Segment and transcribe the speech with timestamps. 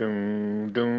[0.00, 0.89] dun, dun.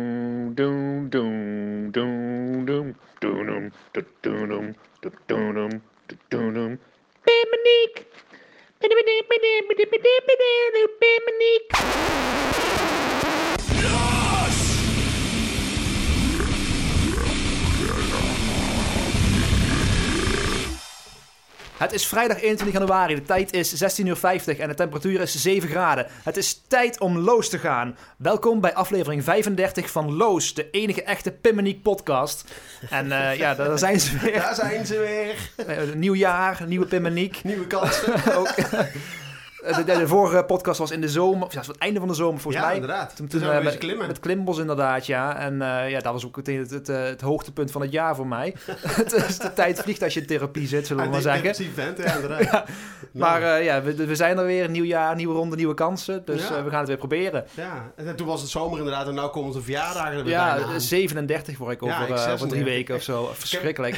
[21.92, 25.70] Het is vrijdag 21 januari, de tijd is 16.50 uur en de temperatuur is 7
[25.70, 26.08] graden.
[26.24, 27.98] Het is tijd om Loos te gaan.
[28.18, 32.44] Welkom bij aflevering 35 van Loos, de enige echte Pimmeniek podcast.
[32.90, 34.34] En eh, ja, daar zijn ze weer.
[34.34, 35.68] Daar zijn ze weer.
[35.70, 37.44] Uh, nieuw jaar, nieuwe Pimmeniek.
[37.44, 38.36] Nieuwe kansen.
[38.36, 38.80] Ook, eh,
[39.62, 42.14] de, de, de, vorige podcast was in de zomer, of ja, het einde van de
[42.14, 42.76] zomer volgens ja, mij.
[42.76, 43.16] inderdaad.
[43.16, 44.08] Toen, Toen we met, bezig klimmen.
[44.08, 45.38] met klimbos inderdaad, ja.
[45.38, 48.56] En uh, ja, dat was ook het, het, het, hoogtepunt van het jaar voor mij.
[49.04, 51.74] het is de tijd vliegt als je in therapie zit, zullen we maar zeggen.
[51.76, 52.44] Bent, ja, inderdaad.
[52.52, 52.66] ja.
[53.12, 54.70] Maar uh, ja, we, we, zijn er weer.
[54.70, 56.26] Nieuw jaar, nieuwe ronde, nieuwe kansen.
[56.26, 57.46] Dus we gaan het weer proberen.
[57.54, 60.56] Ja, en toen was het zomer inderdaad en nu komen onze verjaardagen er weer Ja,
[60.56, 60.82] bijna aan.
[60.82, 62.50] 37 word ik over, ik over 36.
[62.50, 63.30] drie weken of zo.
[63.34, 63.96] Verschrikkelijk.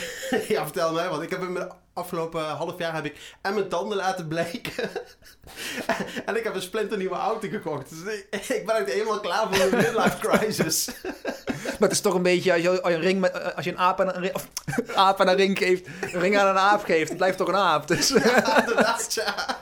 [0.48, 3.68] ja, vertel mij, want ik heb in mijn afgelopen half jaar heb ik en mijn
[3.68, 4.90] tanden laten bleken.
[6.26, 7.90] en ik heb een splinternieuwe auto gekocht.
[7.90, 8.28] Dus ik,
[8.60, 10.90] ik ben ook helemaal klaar voor een midlife crisis.
[11.64, 13.66] Maar het is toch een beetje, als je, als je een, ring met, eh, als
[13.66, 14.48] je een aap aan een, ring, of,
[14.96, 17.56] aap aan een ring geeft, een ring aan een aap geeft, het blijft toch een
[17.56, 17.88] aap.
[17.88, 18.08] Dus.
[18.08, 19.58] ja, inderdaad, ja.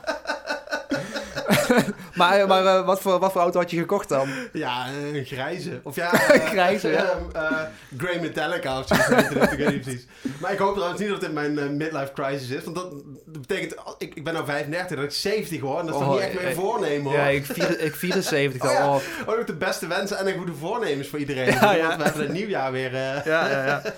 [2.29, 4.29] Maar maar uh, wat, voor, wat voor auto had je gekocht dan?
[4.53, 5.79] Ja, een grijze.
[5.83, 7.71] Of ja, uh, grijze, ja.
[7.97, 9.29] Grey Metallica of zoiets.
[9.29, 10.07] weet ik weet niet precies.
[10.39, 12.63] Maar ik hoop trouwens niet dat het in mijn midlife crisis is.
[12.63, 12.91] Want dat,
[13.25, 15.75] dat betekent, ik, ik ben nou 35, dat ik 70 hoor.
[15.75, 17.19] Dat is oh, toch niet echt mijn voornemen hoor.
[17.19, 18.77] Ja, ik, vier, ik 74 oh, dan.
[18.77, 18.87] Ja.
[18.87, 19.01] Oh.
[19.27, 21.45] oh, ook de beste wensen en goede voornemens voor iedereen.
[21.45, 21.87] Ja, ja.
[21.87, 22.95] Want we hebben het nieuwjaar weer.
[22.95, 23.81] Ja, ja, ja.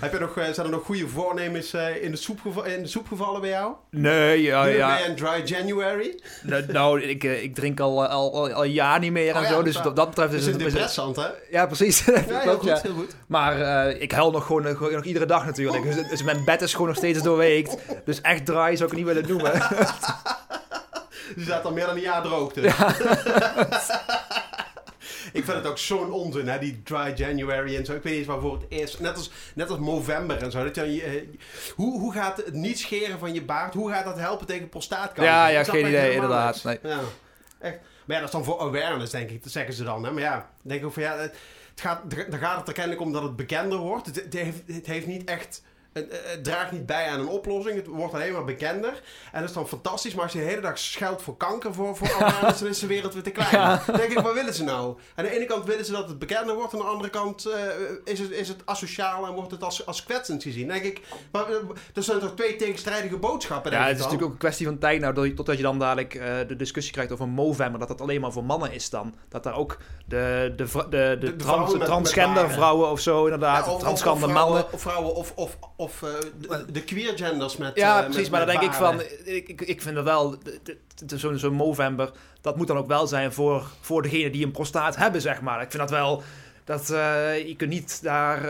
[0.00, 3.40] Heb je nog, zijn er nog goede voornemens in de, soep in de soep gevallen
[3.40, 3.72] bij jou?
[3.90, 4.96] Nee, ja, ja.
[4.96, 6.20] Ben een dry January?
[6.42, 9.48] Nou, nou ik, ik drink al, al, al, al een jaar niet meer en oh,
[9.48, 9.62] zo.
[9.62, 10.54] Dus wat dat betreft is het...
[10.54, 11.26] een depressant, hè?
[11.50, 12.04] Ja, precies.
[12.28, 13.14] Ja, heel goed, heel goed.
[13.26, 15.82] Maar uh, ik huil nog gewoon nog, nog iedere dag natuurlijk.
[15.82, 17.76] Dus, dus, mijn bed is gewoon nog steeds doorweekt.
[18.04, 19.52] Dus echt dry zou ik het niet willen noemen.
[21.36, 22.72] Je staat al meer dan een jaar droog dus.
[25.34, 27.94] Ik vind het ook zo'n onzin, hè, die dry January en zo.
[27.94, 28.98] Ik weet niet eens waarvoor het is.
[28.98, 30.64] Net als, net als Movember en zo.
[30.64, 31.38] Dat je, uh,
[31.74, 35.24] hoe, hoe gaat het niet scheren van je baard, hoe gaat dat helpen tegen prostaatkanker?
[35.24, 36.64] Ja, ja, geen idee, inderdaad.
[36.64, 36.78] Nee.
[36.82, 36.98] Ja,
[37.58, 37.78] echt.
[38.04, 39.42] Maar ja, dat is dan voor awareness, denk ik.
[39.42, 40.04] Dat zeggen ze dan.
[40.04, 40.10] Hè?
[40.10, 41.34] Maar ja, denk ik van ja, het
[41.74, 42.00] gaat,
[42.30, 44.06] dan gaat het er kennelijk om dat het bekender wordt.
[44.06, 45.62] Het, het, heeft, het heeft niet echt...
[45.94, 47.76] Het, het, draagt niet bij aan een oplossing.
[47.76, 49.02] Het wordt alleen maar bekender.
[49.32, 50.14] En dat is dan fantastisch.
[50.14, 52.86] Maar als je de hele dag scheldt voor kanker voor, voor awareness, dan is de
[52.86, 53.50] wereld weer te klein.
[53.50, 53.82] Ja.
[53.86, 54.98] Dan denk ik, wat willen ze nou?
[55.14, 56.72] Aan de ene kant willen ze dat het bekender wordt.
[56.72, 57.54] Aan de andere kant uh,
[58.04, 60.68] is, het, is het asociaal en wordt het als, als kwetsend gezien.
[60.68, 61.00] Denk ik,
[61.32, 61.44] maar
[61.94, 63.72] er zijn toch twee tegenstrijdige boodschappen?
[63.72, 64.02] Ja, het is dan?
[64.02, 65.00] natuurlijk ook een kwestie van tijd.
[65.00, 67.78] Nou, totdat je dan dadelijk uh, de discussie krijgt over Movember.
[67.78, 69.14] Dat dat alleen maar voor mannen is dan.
[69.28, 73.00] Dat daar ook de, de, de, de, de, trans, vrouwen met, transgender met vrouwen of
[73.00, 73.66] zo inderdaad.
[73.66, 74.72] Ja, of, transgender of vrouwen, mannen.
[74.72, 75.32] Of vrouwen of...
[75.34, 78.22] of, of uh, de, de queer genders met Ja, uh, precies.
[78.22, 79.00] met, maar dan denk baren.
[79.00, 79.34] ik van...
[79.34, 80.38] Ik, ik vind dat wel...
[81.06, 82.10] Zo'n zo Movember...
[82.40, 85.62] Dat moet dan ook wel zijn voor, voor degene die een prostaat hebben, zeg maar.
[85.62, 86.22] Ik vind dat wel...
[86.64, 88.44] Dat, uh, je kunt niet daar...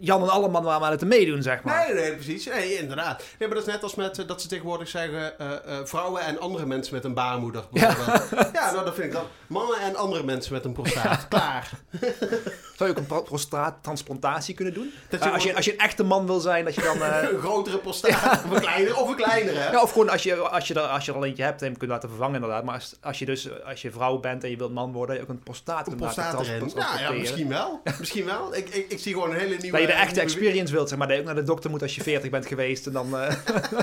[0.00, 1.86] Jan en Alleman maar aan het meedoen, zeg maar.
[1.86, 2.46] Nee, nee, precies.
[2.46, 3.22] Nee, inderdaad.
[3.38, 6.40] Nee, maar dat is net als met dat ze tegenwoordig zeggen uh, uh, vrouwen en
[6.40, 7.64] andere mensen met een baarmoeder.
[7.72, 7.96] Ja.
[8.52, 9.24] ja, nou dat vind ik dan.
[9.46, 11.20] Mannen en andere mensen met een prostaat.
[11.20, 11.26] Ja.
[11.28, 11.70] Klaar.
[12.76, 14.92] Zou je ook een prostaattransplantatie kunnen doen?
[15.08, 17.02] Dat je, uh, als, je, als je een echte man wil zijn, dat je dan...
[17.34, 18.10] een grotere prostaat.
[18.10, 18.42] Ja.
[18.44, 18.96] Of een kleinere.
[18.96, 19.58] Of een kleinere.
[19.58, 21.76] Ja, of gewoon als je, als je, er, als je er al eentje hebt, dan
[21.76, 22.64] kun je laten vervangen inderdaad.
[22.64, 25.28] Maar als, als je dus als je vrouw bent en je wilt man worden, ook
[25.28, 26.72] een prostaat een prostaat erin.
[26.74, 27.80] Ja, ja, misschien wel.
[27.98, 28.54] misschien wel.
[28.54, 29.83] Ik, ik, ik zie gewoon een hele nieuwe...
[29.86, 31.06] Je de echte experience wilt, zeg maar.
[31.06, 33.14] Dat je ook naar de dokter moet als je 40 bent geweest en dan...
[33.14, 33.30] Uh,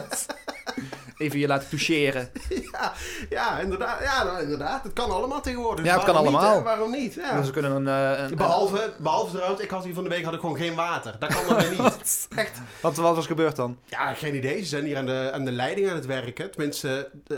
[1.21, 2.29] even je laten toucheren.
[2.71, 2.93] Ja,
[3.29, 4.03] ja, inderdaad.
[4.03, 4.83] Ja, nou, inderdaad.
[4.83, 5.85] Het kan allemaal tegenwoordig.
[5.85, 6.55] Ja, het kan waarom allemaal.
[6.55, 7.13] Niet, waarom niet?
[7.13, 7.37] Ja.
[7.37, 10.23] Dus we kunnen een, uh, een, behalve, behalve trouwens, ik had hier van de week
[10.23, 11.15] had ik gewoon geen water.
[11.19, 12.27] Dat kan dan niet.
[12.35, 12.61] Echt.
[12.81, 13.77] Wat, wat was gebeurd dan?
[13.85, 14.59] Ja, geen idee.
[14.59, 16.51] Ze zijn hier aan de, aan de leiding aan het werken.
[16.51, 17.37] Tenminste, uh,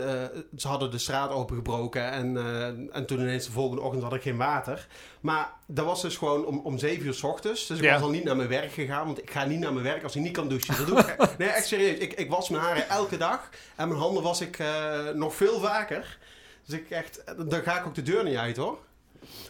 [0.56, 2.10] ze hadden de straat opengebroken.
[2.10, 4.86] En, uh, en toen ineens de volgende ochtend had ik geen water.
[5.20, 7.66] Maar dat was dus gewoon om, om 7 uur s ochtends.
[7.66, 7.92] Dus ik ja.
[7.92, 9.06] was al niet naar mijn werk gegaan.
[9.06, 10.76] Want ik ga niet naar mijn werk als ik niet kan douchen.
[10.76, 11.38] Dat doe ik.
[11.38, 11.98] Nee, echt serieus.
[11.98, 13.48] Ik, ik was mijn haren elke dag.
[13.76, 16.18] En mijn handen was ik uh, nog veel vaker.
[16.66, 18.78] Dus ik echt, dan ga ik ook de deur niet uit hoor.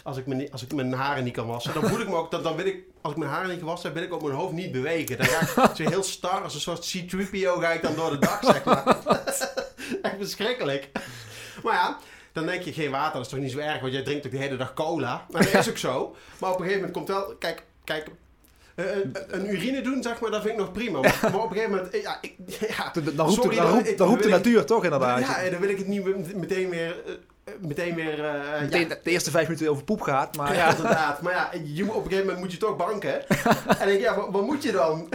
[0.03, 1.75] Als ik, mijn, als ik mijn haren niet kan wassen.
[1.75, 3.89] Dan voel ik me ook, dan, dan wil ik, als ik mijn haren niet gewassen
[3.89, 5.17] heb, wil ik ook mijn hoofd niet bewegen.
[5.17, 8.19] Dan ga ik zo heel star, als een soort C-3PO ga ik dan door de
[8.19, 8.87] dag, zeg maar.
[10.03, 10.91] echt verschrikkelijk.
[11.63, 11.99] Maar ja,
[12.35, 14.33] dan denk je, geen water, dat is toch niet zo erg, want jij drinkt ook
[14.33, 15.27] de hele dag cola.
[15.31, 16.17] Maar dat is ook zo.
[16.39, 18.07] Maar op een gegeven moment komt wel, kijk, kijk
[18.77, 18.85] uh,
[19.29, 21.01] een urine doen, zeg maar, dat vind ik nog prima.
[21.01, 22.35] Maar, maar op een gegeven moment, ja, ik,
[22.77, 25.21] ja dan roept, sorry, dan, dan roept, dan roept de natuur ik, toch inderdaad.
[25.21, 27.03] Ja, en dan wil ik het niet meteen weer
[27.61, 28.25] meteen weer...
[28.25, 31.23] eh, Meteen ja, de eerste vijf minuten over poep gaat, maar ja, inderdaad.
[31.23, 33.29] Maar ja, je, op een gegeven moment moet je toch banken.
[33.29, 35.09] en ik denk, ja, wat, wat moet je dan?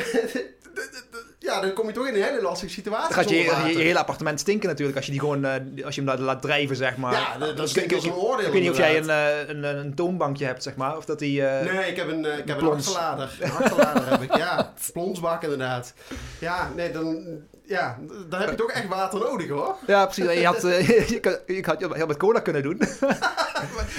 [1.50, 3.08] Ja, dan kom je toch in een hele lastige situatie.
[3.16, 5.96] Dan gaat je, je, je hele appartement stinken natuurlijk als je, die gewoon, eh, als
[5.96, 7.12] je hem laat, laat drijven, zeg maar.
[7.14, 8.46] Ja, dat, als een oordeel.
[8.46, 10.98] Ik weet niet of jij een, eh, een, een, een toonbankje hebt, zeg maar.
[10.98, 11.46] Of dat die...
[11.48, 12.88] eh, Nee, ik heb een, eh, ik heb een plons.
[12.88, 13.30] achterlader.
[13.42, 14.74] Een achterlader heb ik, ja.
[14.94, 15.94] Plonsbak inderdaad.
[16.40, 17.24] Ja, nee, dan,
[17.66, 17.98] ja,
[18.30, 19.76] dan heb je toch echt water nodig hoor.
[19.88, 20.34] Ja, precies.
[20.40, 22.78] Je had, eh, je, kan- je had, je had met cola kunnen doen.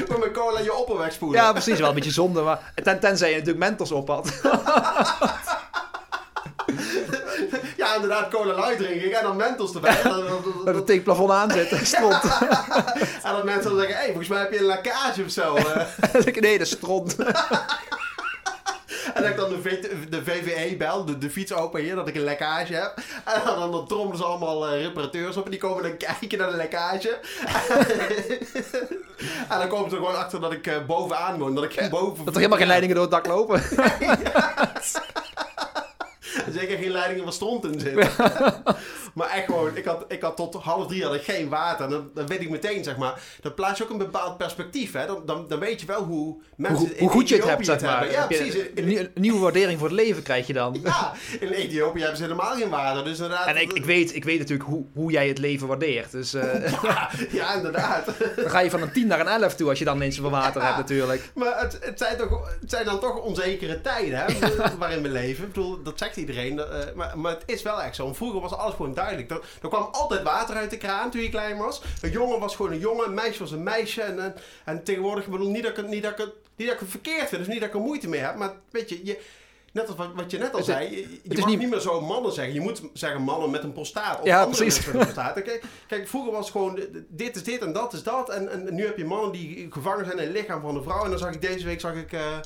[0.09, 1.41] Met mijn cola je opper wegspoelen.
[1.41, 1.79] ja, precies.
[1.79, 4.33] Wel een beetje zonde, maar ten, tenzij je natuurlijk Mentos op had.
[7.77, 10.01] Ja, inderdaad, cola light drinken en dan Mentos erbij.
[10.03, 11.81] En dan, dan- dan- Dat het tegen het plafond aan zit.
[11.87, 12.23] Stront.
[13.23, 15.55] en dat mensen dan zeggen, hé, hey, volgens mij heb je een lekkage of zo.
[15.57, 16.35] eh.
[16.41, 17.17] nee, dat is stront.
[19.15, 22.09] En dat ik dan de, V- de VVE bel, de, de fiets open hier, dat
[22.09, 22.95] ik een lekkage heb.
[23.25, 26.51] En dan, dan trommelen ze allemaal eh, reparateurs op en die komen dan kijken naar
[26.51, 27.19] de lekkage.
[29.49, 32.17] en dan komen ze gewoon achter dat ik eh, bovenaan woon, dat ik boven...
[32.25, 33.63] Dat er helemaal geen leidingen door het dak lopen.
[36.51, 38.09] Er zeker geen leidingen van stront in zitten.
[39.15, 41.85] maar echt gewoon, ik had, ik had tot half drie had ik geen water.
[41.85, 44.93] En dan, dan weet ik meteen, zeg maar, dan plaats je ook een bepaald perspectief.
[44.93, 45.07] Hè?
[45.07, 47.65] Dan, dan, dan weet je wel hoe mensen Hoe, in hoe goed je het hebt,
[47.67, 48.11] zeg maar.
[48.11, 48.55] Ja, precies.
[48.75, 50.79] Een, nieuw- een nieuwe waardering voor het leven krijg je dan.
[50.83, 53.05] Ja, in Ethiopië hebben ze helemaal geen water.
[53.05, 53.47] Dus inderdaad...
[53.47, 56.11] En ik, ik, weet, ik weet natuurlijk hoe, hoe jij het leven waardeert.
[56.13, 58.07] Dus eh, Ja, ja, inderdaad.
[58.37, 60.31] dan ga je van een 10 naar een 11 toe als je dan ineens zoveel
[60.31, 60.67] water Ja.
[60.67, 61.31] hebt natuurlijk.
[61.35, 64.25] Maar het, het, zijn toch, het zijn dan toch onzekere tijden hè,
[64.79, 65.45] waarin we leven.
[65.45, 66.59] Ik bedoel, dat zegt iedereen.
[66.59, 68.13] eh, maar, maar het is wel echt zo.
[68.15, 69.31] Vroeger was alles gewoon duidelijk.
[69.31, 71.83] Er, er kwam altijd water uit de kraan toen je klein was.
[72.01, 74.03] Een jongen was gewoon een jongen, een meisje was een meisje.
[74.03, 76.75] En, en, en tegenwoordig, ik bedoel, niet dat ik, niet, dat ik, het- niet dat
[76.77, 77.41] ik het verkeerd vind.
[77.45, 78.37] Dus niet dat ik er moeite mee heb.
[78.37, 79.21] Maar weet je, je
[79.73, 80.97] net als wat, wat je net al Het zei.
[80.97, 81.71] Je, mag niet- niet...
[81.71, 82.55] meer zo mannen zeggen.
[82.55, 84.19] Je moet zeggen mannen met een prostaat.
[84.21, 84.87] Of Ja, andere precies.
[84.87, 85.43] met een prostaat.
[85.43, 88.29] Kijk, kijk, vroeger was het gewoon dit is dit en dat is dat.
[88.31, 91.05] En, en nu heb je mannen die gevangen zijn in het lichaam van de vrouw.
[91.05, 92.39] En dan zag ik deze week zag ik, eh,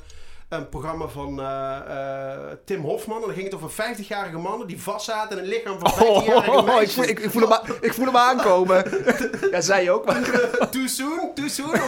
[0.55, 3.21] een programma van eh, eh, Tim Hofman.
[3.21, 6.83] En dan ging het over 50-jarige mannen die vastzaten in het lichaam van 15-jarige Oh,
[6.83, 8.85] ik, voel, ik, ik, voel hem, ik voel hem aankomen.
[9.51, 10.05] ja, zij je ook.
[10.05, 10.21] Maar,
[10.71, 11.31] Too soon?
[11.35, 11.75] Too soon?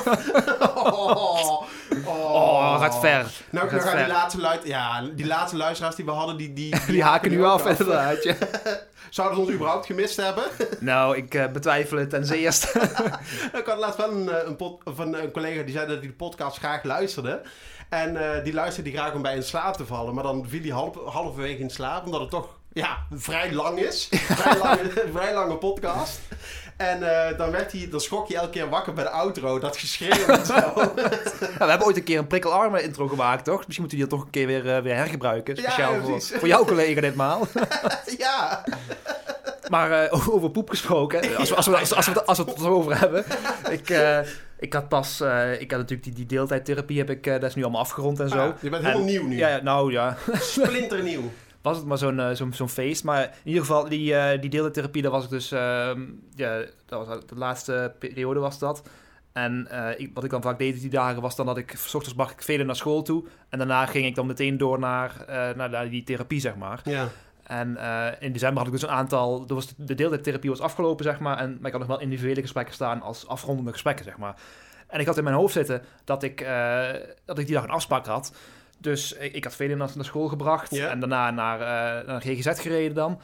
[2.06, 3.26] Oh, oh, gaat ver.
[3.50, 4.04] Nou, gaat nou gaan ver.
[4.04, 4.60] die laatste, luid...
[4.64, 8.34] ja, die laatste luisteraars die we hadden, die, die, Die haken nu af, inderdaad.
[9.10, 10.44] Zouden ze ons überhaupt gemist hebben?
[10.80, 12.68] Nou, ik eh, betwijfel het ten zeerste.
[13.60, 15.98] Ik had laatst wel een, eh, een, pod- of een, een collega die zei dat
[15.98, 17.42] hij de podcast graag luisterde.
[17.88, 20.14] En eh, die luisterde die graag om bij in slaap te vallen.
[20.14, 24.08] Maar dan viel hij half, halverwege in slaap, omdat het toch ja, vrij lang is.
[24.40, 26.20] Vrij lange, vrij lange podcast.
[26.76, 27.00] En
[27.36, 29.58] dan, werd hij, dan schrok hij elke keer wakker bij de outro.
[29.58, 30.54] Dat geschreeuw en zo.
[30.54, 33.66] Ja, we hebben ooit een keer een prikkelarme intro gemaakt, toch?
[33.66, 35.56] Misschien moeten we die toch een keer weer, weer hergebruiken.
[35.56, 37.46] Speciaal ja, voor, voor jouw collega ditmaal.
[38.18, 38.64] ja.
[39.70, 42.60] Maar eh, over poep gesproken, als we, als we, als, als we, als we het
[42.60, 43.24] er over hebben.
[43.70, 44.18] Ik, eh,
[44.58, 47.54] ik had pas, eh, ik had natuurlijk die, die deeltijdtherapie, heb ik, eh, dat is
[47.54, 48.38] nu allemaal afgerond en zo.
[48.38, 49.36] Ah, je bent helemaal En- nieuw nu.
[49.36, 51.22] Ja, nou ja, Splinternieuw.
[51.62, 53.04] was het maar zo'n eh, zo'n zo'n feest.
[53.04, 56.00] Maar in ieder geval, die, eh die deeltijdtherapie, dat was ik dus, ehm,
[56.34, 58.82] ja, dat was de laatste periode was dat.
[59.32, 61.94] En eh, ik, wat ik dan vaak deed die dagen was dan dat ik, s
[61.94, 63.24] ochtends bracht ik vele naar school toe.
[63.48, 66.80] En daarna ging ik dan meteen door naar, eh, naar, naar die therapie, zeg maar.
[66.84, 67.08] Ja.
[67.46, 69.44] En eh, in december had ik dus een aantal...
[69.48, 71.38] Er was de deeltijdtherapie was afgelopen, zeg maar.
[71.38, 74.37] En, maar ik had nog wel individuele gesprekken staan als afrondende gesprekken, zeg maar.
[74.87, 76.88] En ik had in mijn hoofd zitten dat ik, eh,
[77.25, 78.37] dat ik die dag een afspraak had.
[78.78, 80.78] Dus ik, ik had veel naar, naar school gebracht.
[80.78, 83.20] En daarna naar, eh, naar GGZ gereden dan.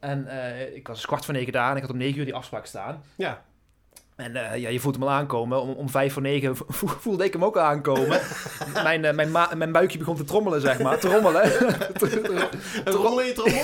[0.00, 0.28] En
[0.74, 2.66] ik was dus kwart voor negen daar en ik had om negen uur die afspraak
[2.66, 3.02] staan.
[3.16, 3.42] Ja.
[4.16, 5.60] En eh, ja, je voelt hem al aankomen.
[5.60, 6.66] Om, om vijf voor negen vo-
[7.00, 8.20] voelde ik hem ook al aankomen.
[8.82, 10.98] mijn, eh, mijn, mijn buikje begon te trommelen, zeg maar.
[10.98, 11.52] Trommelen.
[12.84, 13.62] Rommel in je trommel?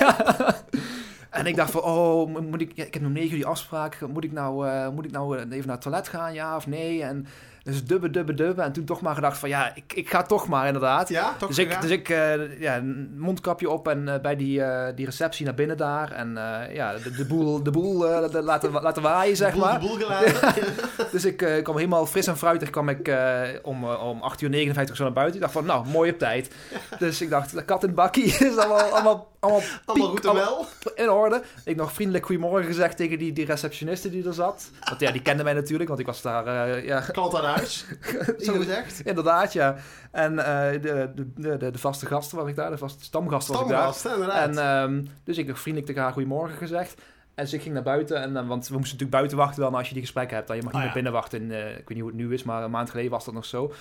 [1.30, 3.46] En ik dacht van, oh, mo- moet ik, ja, ik heb om negen uur die
[3.46, 4.00] afspraak.
[4.08, 7.02] Moet ik, nou, eh, moet ik nou even naar het toilet gaan, ja of nee?
[7.02, 7.26] En
[7.62, 8.62] dus dubbe, dubbe, dubbe.
[8.62, 11.08] En toen toch maar gedacht van, ja, ik, ik ga toch maar inderdaad.
[11.08, 12.82] Ja, toch Dus ik, dus ik eh, ja,
[13.16, 16.12] mondkapje op en eh, bij die, eh, die receptie naar binnen daar.
[16.12, 16.38] En
[16.72, 19.80] ja, de, de boel, de boel de- laten, laten waaien, zeg de boel, maar.
[19.80, 20.34] de boel gelaten.
[21.12, 23.16] Dus ik kwam helemaal fris en fruitig kwam ik,
[23.62, 25.34] om, om 8 uur 59 zo naar buiten.
[25.34, 26.50] Ik dacht van, nou, mooi op tijd.
[26.98, 30.34] Dus ik dacht, de kat in het bakkie is allemaal, allemaal, allemaal, Allemaal goed en
[30.34, 30.66] wel.
[30.94, 31.42] in orde.
[31.64, 34.70] Ik nog vriendelijk goedemorgen gezegd tegen die, die receptioniste die er zat.
[34.88, 37.86] Want ja, die kende mij natuurlijk, want ik was daar, ja, Klant aan huis.
[38.38, 39.00] Zo gezegd.
[39.00, 39.76] inderdaad, ja.
[40.10, 43.62] En eh, de, de, de, de vaste gasten was ik daar, de vaste stamgasten was
[43.62, 44.12] ik daar.
[44.14, 44.48] Inderdaad.
[44.48, 46.94] En ehm, dus ik nog vriendelijk tegen haar goedemorgen gezegd.
[47.34, 49.74] En dus ik ging naar buiten, en, dan- want we moesten natuurlijk buiten wachten dan
[49.74, 50.48] als je die gesprekken hebt.
[50.48, 51.02] Dan je mag niet Ah, meer ja.
[51.02, 51.42] binnen wachten.
[51.42, 53.34] In, eh, ik weet niet hoe het nu is, maar een maand geleden was dat
[53.34, 53.72] nog zo.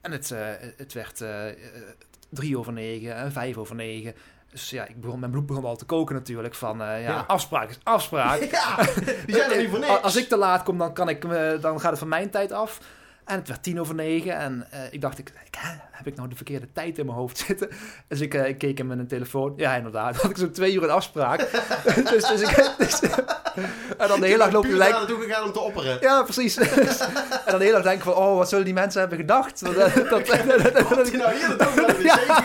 [0.00, 0.38] En het, eh,
[0.76, 1.54] het werd eh, eh,
[2.28, 4.14] drie over negen en vijf over negen.
[4.50, 6.54] Dus ja, ik begon, mijn bloed begon al te koken natuurlijk.
[6.54, 7.24] Van eh, ja, Ja.
[7.26, 8.40] afspraak is afspraak.
[8.50, 8.76] Ja,
[9.26, 10.02] die zijn er niet voor niks.
[10.02, 11.20] Als ik te laat kom, dan, kan ik,
[11.60, 12.80] dan gaat het van mijn tijd af.
[13.24, 14.36] En het werd tien over negen.
[14.36, 15.32] En eh, ik dacht, ik,
[15.90, 17.68] heb ik nou de verkeerde tijd in mijn hoofd zitten?
[18.08, 19.52] Dus ik, eh, ik keek in mijn telefoon.
[19.56, 20.16] Ja, inderdaad.
[20.22, 21.38] Had ik zo'n twee uur een afspraak.
[22.10, 22.74] dus, dus ik...
[22.78, 23.00] Dus,
[23.98, 24.90] en dan de hele dag loop je lijk...
[24.90, 25.98] daar naartoe gegaan om te opperen.
[26.00, 26.56] Ja, precies.
[26.56, 26.66] en
[27.46, 29.64] dan de hele dag denk ik van, oh, wat zullen die mensen hebben gedacht?
[29.64, 30.44] Dat, dat, dat, dat- hij
[31.16, 32.44] nou hier naartoe gegaan?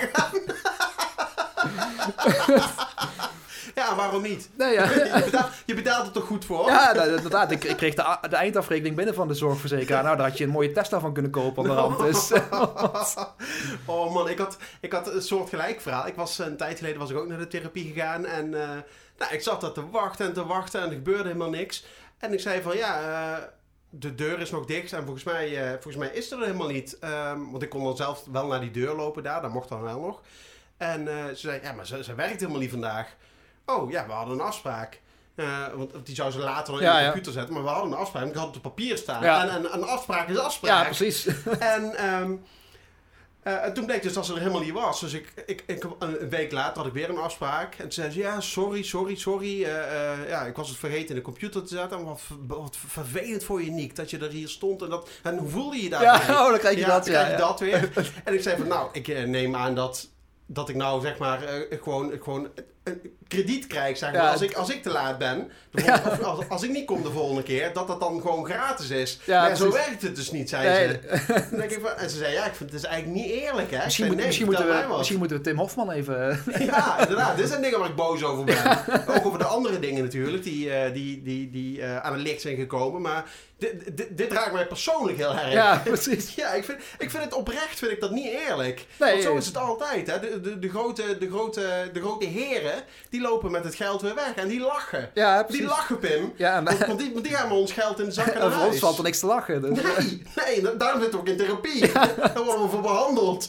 [3.90, 4.50] Ja, waarom niet?
[4.58, 4.84] nee, ja.
[5.18, 6.68] Je betaalt, je betaalt er toch goed voor?
[6.68, 7.52] Ja, inderdaad.
[7.52, 10.04] Ik, ik kreeg de, de eindafrekening binnen van de zorgverzekeraar.
[10.04, 12.00] Nou, daar had je een mooie Tesla van kunnen kopen onderhand.
[12.00, 12.32] Dus,
[13.86, 16.08] oh man, ik had, ik had een soort gelijk verhaal.
[16.08, 18.26] Ik was een tijd geleden was ik ook naar de therapie gegaan.
[18.26, 18.70] En eh,
[19.18, 21.86] nou, ik zat daar te wachten en te wachten en er gebeurde helemaal niks.
[22.18, 23.44] En ik zei van ja, eh,
[23.90, 24.94] de deur is nog dicht.
[24.94, 27.00] En volgens mij, eh, volgens mij is er helemaal niet.
[27.00, 29.42] Ehm, want ik kon dan zelf wel naar die deur lopen daar.
[29.42, 30.22] Dat mocht dan wel nog.
[30.78, 33.16] En eh, ze zei ja, maar ze, ze werkt helemaal niet vandaag.
[33.70, 35.00] Oh ja, we hadden een afspraak.
[35.36, 37.04] Eh, want die zou ze later nog in de ja.
[37.04, 37.54] computer zetten.
[37.54, 38.28] Maar we hadden een afspraak.
[38.28, 39.24] Ik had het op papier staan.
[39.24, 39.42] Ja.
[39.42, 40.72] En, en een afspraak is afspraak.
[40.72, 41.28] ja, precies.
[41.76, 42.36] En ehm,
[43.44, 45.00] eh, en toen bleek dus dat ze er helemaal niet was.
[45.00, 47.74] Dus ik, ik, ik, een week later had ik weer een afspraak.
[47.74, 49.64] En toen zei ze, ja, sorry, sorry, sorry.
[49.64, 52.06] Eh, ja, ik was het vergeten in de computer te zetten.
[52.06, 54.82] Wat, ver- wat vervelend voor je, Niek, dat je er hier stond.
[54.82, 56.02] En, dat, en hoe voelde je daar?
[56.02, 57.06] Ja, oh, dan krijg je ja, dat.
[57.06, 57.92] dan Ja, krijg je dat weer.
[58.26, 60.10] En ik zei van, nou, ik neem aan dat,
[60.46, 62.50] dat ik nou, zeg maar, gewoon, gewoon
[63.28, 64.22] krediet krijg, zeg maar.
[64.22, 67.12] Ja, als, ik, als ik te laat ben, of als, als ik niet kom de
[67.12, 69.20] volgende keer, dat dat dan gewoon gratis is.
[69.26, 71.24] Ja, maar zo werkt het dus niet, zei Nee, ze.
[71.50, 73.72] Dan denk ik van, en ze zei, ja, ik vind het is eigenlijk niet eerlijk,
[73.72, 73.84] hè.
[73.84, 76.44] Misschien, zei, moet- nee, misschien, moeten we, misschien moeten we Tim Hofman even...
[76.72, 77.38] Ja, inderdaad.
[77.38, 78.78] Dit zijn dingen waar ik boos over ben.
[79.16, 82.42] Ook over de andere dingen natuurlijk, die, eh, die, die, die eh, aan het licht
[82.42, 83.02] zijn gekomen.
[83.02, 83.26] Maar
[83.60, 85.52] dit, dit, dit raakt mij persoonlijk heel erg.
[85.52, 86.36] Ja, precies.
[86.36, 88.86] Ja, ik vind, ik vind het oprecht vind ik dat niet eerlijk.
[89.00, 90.08] Nee, Want zo is het altijd.
[90.08, 90.20] Hè?
[90.20, 94.16] De, de, de, grote, de, grote, de grote heren, die lopen met het geld weer
[94.16, 94.34] weg.
[94.36, 95.10] En die lachen.
[95.14, 95.60] Ja, precies.
[95.62, 96.34] Die lachen, Pim.
[96.36, 98.98] Ja, Want, die, die gaan met ons geld in de zak en voor ons valt
[98.98, 99.62] er niks te lachen.
[99.62, 99.84] Dus.
[99.84, 101.92] Nee, nee, da- daarom zitten we ook in therapie.
[102.34, 103.48] Daar worden we voor behandeld.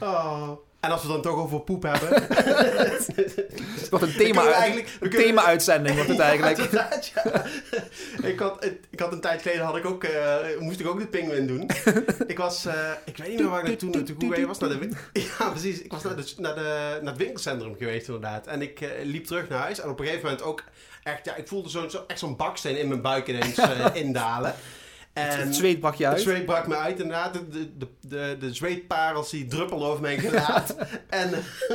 [0.00, 0.50] Oh.
[0.80, 2.08] En als we het dan toch over poep hebben.
[3.80, 6.24] Het wordt een Dan kunnen we thema, eigenlijk- we een kunnen- thema-uitzending wordt het Ja,
[6.24, 6.58] eigenlijk.
[6.64, 7.44] inderdaad, ja.
[8.28, 11.06] ik, had, ik had een tijd geleden had ik ook, eh, moest ik ook de
[11.06, 11.70] pinguïn doen.
[12.26, 14.58] ik was, eh, ik weet niet meer waar ik naartoe naartoe was.
[14.58, 14.88] Naar de,
[15.38, 15.82] ja, precies.
[15.82, 18.46] Ik was naar, de, naar, de, naar het winkelcentrum geweest inderdaad.
[18.46, 19.80] En ik eh, liep terug naar huis.
[19.80, 20.64] En op een gegeven moment ook
[21.02, 23.58] echt, ja, ik voelde zo'n zo, echt zo'n baksteen in mijn buik ineens
[23.92, 24.54] indalen.
[25.28, 26.22] En Het zweet brak je het uit.
[26.22, 27.34] zweet brak me uit inderdaad.
[27.34, 27.48] De,
[27.78, 30.74] de, de, de, zweetparels die druppelden over mijn gelaat.
[31.08, 31.30] en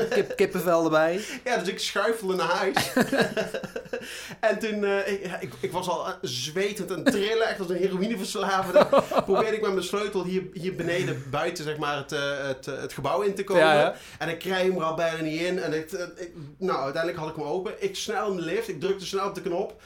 [0.09, 1.19] Kip, kippenvel erbij.
[1.43, 2.91] ja, dus ik schuifelde naar huis.
[4.39, 7.75] en toen, eh, ik, ik, ik was al eh, zwetend en trillen, echt als een
[7.77, 8.87] heroïneverslaafde.
[9.25, 12.93] probeerde ik met mijn sleutel hier, hier beneden, buiten zeg maar, het, eh, het, het
[12.93, 13.63] gebouw in te komen.
[13.63, 13.95] Ja, ja.
[14.19, 15.59] En ik kreeg hem er al bijna niet in.
[15.59, 17.73] En ik, ik- nou, uiteindelijk had ik hem open.
[17.77, 19.81] Ik snel in de lift, ik drukte snel op de knop.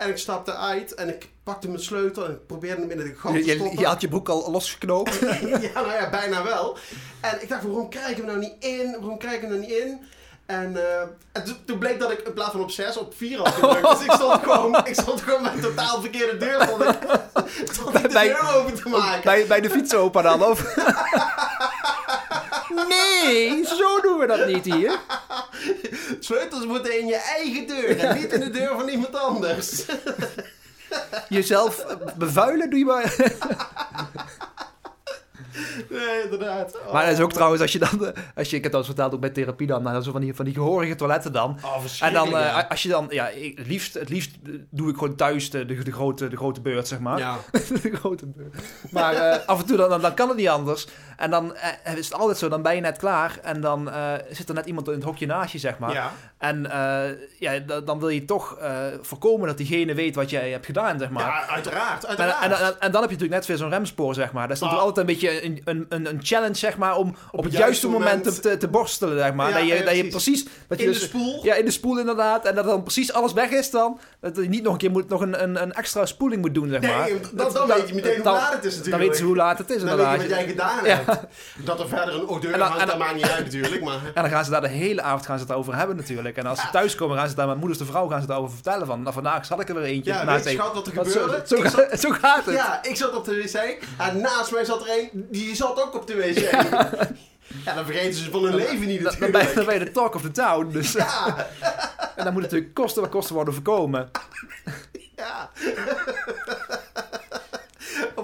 [0.00, 3.14] En ik stapte uit en ik pakte mijn sleutel en ik probeerde hem in de
[3.16, 3.70] gang te stoppen.
[3.70, 5.18] je, je had je broek al losgeknoopt.
[5.74, 6.78] ja, nou ja, bijna wel.
[7.20, 8.96] En ik dacht, waarom krijg ik hem nou niet in?
[9.00, 10.00] Waarom krijg ik hem nou niet in?
[10.46, 11.00] En, eh,
[11.32, 13.90] en toen, toen bleek dat ik in plaats van op 6 op 4 had gedrukt.
[13.90, 16.62] Dus ik stond gewoon, ik stond gewoon met een totaal verkeerde deur.
[16.68, 19.22] Stond ik, stond ik de Bij- deur open te maken.
[19.24, 20.74] bij, bij de fietsopa dan, of?
[23.24, 24.98] Nee, zo doen we dat niet hier.
[26.20, 29.84] Sleutels moeten in je eigen deur en niet in de deur van iemand anders.
[31.28, 31.86] Jezelf
[32.16, 33.14] bevuilen doe je maar.
[36.30, 36.76] Inderdaad.
[36.86, 36.92] Oh.
[36.92, 39.14] Maar dat is ook trouwens, als je dan, als je, ik heb dat eens verteld
[39.14, 41.58] ook bij therapie dan, nou, zo van die, van die gehorige toiletten dan.
[41.64, 44.30] Oh, En dan, eh, als je dan, ja, ik- het liefst, het liefst
[44.70, 47.18] doe ik gewoon thuis de, de, de grote, de grote beurt, zeg maar.
[47.18, 47.36] ja.
[47.82, 48.54] de grote beurt.
[48.90, 50.86] Maar eh, af en toe, dan, dan kan het niet anders.
[51.16, 53.90] En dan eh, is het altijd zo, dan ben je net klaar en dan
[54.30, 55.92] zit er net iemand in het hokje naast je, zeg maar.
[55.92, 56.12] ja.
[56.40, 58.70] En eh, ja, da- dan wil je toch eh,
[59.00, 61.22] voorkomen dat diegene weet wat jij hebt gedaan, zeg maar.
[61.26, 62.04] ja, uiteraard.
[62.04, 62.44] En, uiteraard.
[62.44, 64.48] en, en, en dan heb je natuurlijk net weer zo'n remspoor, zeg maar.
[64.48, 64.96] Dat is natuurlijk Ah.
[64.96, 67.88] altijd een beetje een, een, een, een challenge, zeg maar, om op, het het juiste
[67.88, 69.48] moment, moment- te, te borstelen, zeg maar.
[69.48, 70.44] Ja, dat, je, ja, dat je precies.
[70.68, 71.44] Dat je in dus, de spoel.
[71.44, 72.44] Ja, in de spoel inderdaad.
[72.46, 74.00] En dat dan precies alles weg is dan.
[74.20, 76.68] Dat je niet nog een keer moet, nog een, een, een extra spoeling moet doen,
[76.68, 77.00] zeg maar.
[77.00, 78.90] Nee, dan, dan weet je meteen hoe dan- laat het is natuurlijk.
[78.90, 80.28] Dan weten ze hoe laat het is, Dan weet je inderdaad.
[80.28, 81.20] wat jij gedaan hebt.
[81.64, 83.82] Dat er verder een odeur hangt, dat maakt niet uit natuurlijk.
[83.84, 83.94] Maar...
[84.14, 86.29] En dan gaan ze daar de hele avond gaan ze het over hebben natuurlijk.
[86.36, 88.86] En als ze thuiskomen gaan ze daar met moeders de vrouw gaan ze daarover vertellen.
[88.86, 90.12] Van, nou, vandaag zat ik er weer eentje.
[90.12, 91.42] Ja, weet je, schat, wat er gebeurde?
[91.98, 92.54] Zo, gaat het.
[92.54, 93.84] Ja, ik zat op de wc.
[93.98, 96.38] En naast mij zat er een, die zat ook op de wc.
[97.64, 99.54] ja, dan vergeten ze van hun leven niet Dan, dan, natuurlijk.
[99.54, 100.70] dan ben je de talk of the town.
[100.72, 101.36] Dus, Ja,
[102.16, 104.10] En dan moet natuurlijk kosten wat kosten worden voorkomen.
[105.16, 105.50] ja.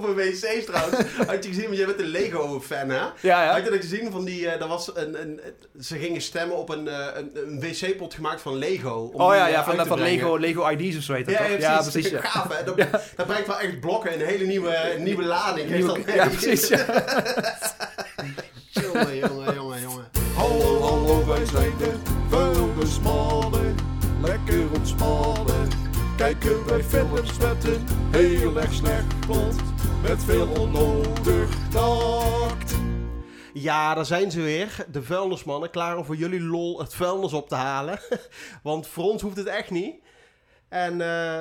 [0.07, 0.97] Over wc's trouwens.
[1.31, 2.97] Had je gezien, want jij bent een Lego-fan, hè?
[2.97, 3.53] Ja, ja.
[3.53, 5.41] Had je dat gezien van die, eh er was een, een,
[5.81, 9.11] ze gingen stemmen op een, eh, een, een wc-pot gemaakt van Lego.
[9.13, 9.99] om Oh die, ja, eh, ja van, van.
[10.01, 11.59] Lego, Lego ID's of zo heet dat Ja, toch?
[11.59, 12.09] ja, precies.
[12.11, 12.21] ja.
[12.21, 12.65] Gaaf, hè?
[12.65, 12.77] Dat,
[13.17, 15.87] dat brengt wel echt blokken een hele nieuwe, nieuwe lading.
[15.87, 15.99] Dat.
[16.15, 16.69] Ja, precies.
[16.69, 16.85] Ja.
[18.71, 20.05] jongen, jongen, jongen, jongen.
[20.35, 21.93] Hallo, hallo, wij zijn de
[22.31, 23.75] vuilnismannen.
[24.23, 25.69] Lekker ontspannen.
[26.17, 29.55] Kijken wij films met een heel erg slecht plot.
[30.03, 32.77] Met veel onnodig tact.
[33.53, 34.87] Ja, daar zijn ze weer.
[34.91, 35.71] De vuilnismannen.
[35.71, 38.01] Klaar om voor jullie lol het vuilnis op te halen.
[38.63, 39.95] Want voor ons hoeft het echt niet.
[40.77, 40.99] En eh,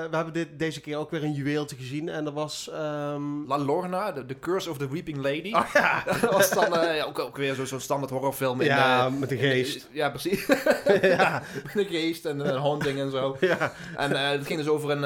[0.10, 2.10] we hebben dit, deze keer ook weer een juweeltje gezien.
[2.10, 2.70] En dat was...
[2.74, 5.54] ehm, La Lorna, The, The Curse of the Weeping Lady.
[5.54, 8.62] Oh ja, Dat was dan eh, ook, ook weer zo- zo'n standaard horrorfilm.
[8.62, 9.88] In, ja eh, met een geest.
[9.92, 10.46] Ja, precies.
[11.02, 13.38] ja, Met een geest en een haunting en zo.
[13.40, 13.74] ja.
[13.98, 15.00] En het ging dus over een,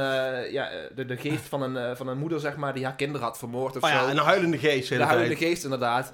[0.52, 3.38] ja, de, de geest van een, van een moeder, zeg maar, die haar kinderen had
[3.38, 3.96] vermoord of Oh zo.
[3.96, 4.90] ja, een huilende geest.
[4.90, 6.12] hele huilende geest, inderdaad.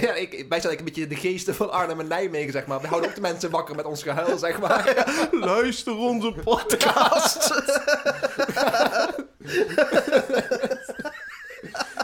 [0.00, 2.80] ja, ik, wij zijn een beetje de geesten van Arnhem en Nijmegen, zeg maar.
[2.80, 5.04] We houden ook de mensen wakker met ons gehuil, zeg maar.
[5.30, 7.55] Luister onze podcast.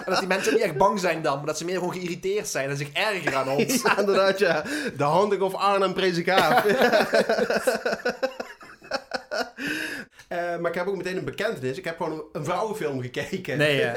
[0.04, 2.48] En dat die mensen niet echt bang zijn dan, maar dat ze meer gewoon geïrriteerd
[2.48, 3.82] zijn en zich ergeren aan ons.
[3.82, 4.62] ja, inderdaad, ja.
[4.96, 6.64] De Haunting of Arnhem Prezikaaf.
[10.28, 11.78] Eh, maar ik heb ook meteen een bekentenis.
[11.78, 13.58] Ik heb gewoon een, vrouwenfilm gekeken.
[13.58, 13.80] Nee.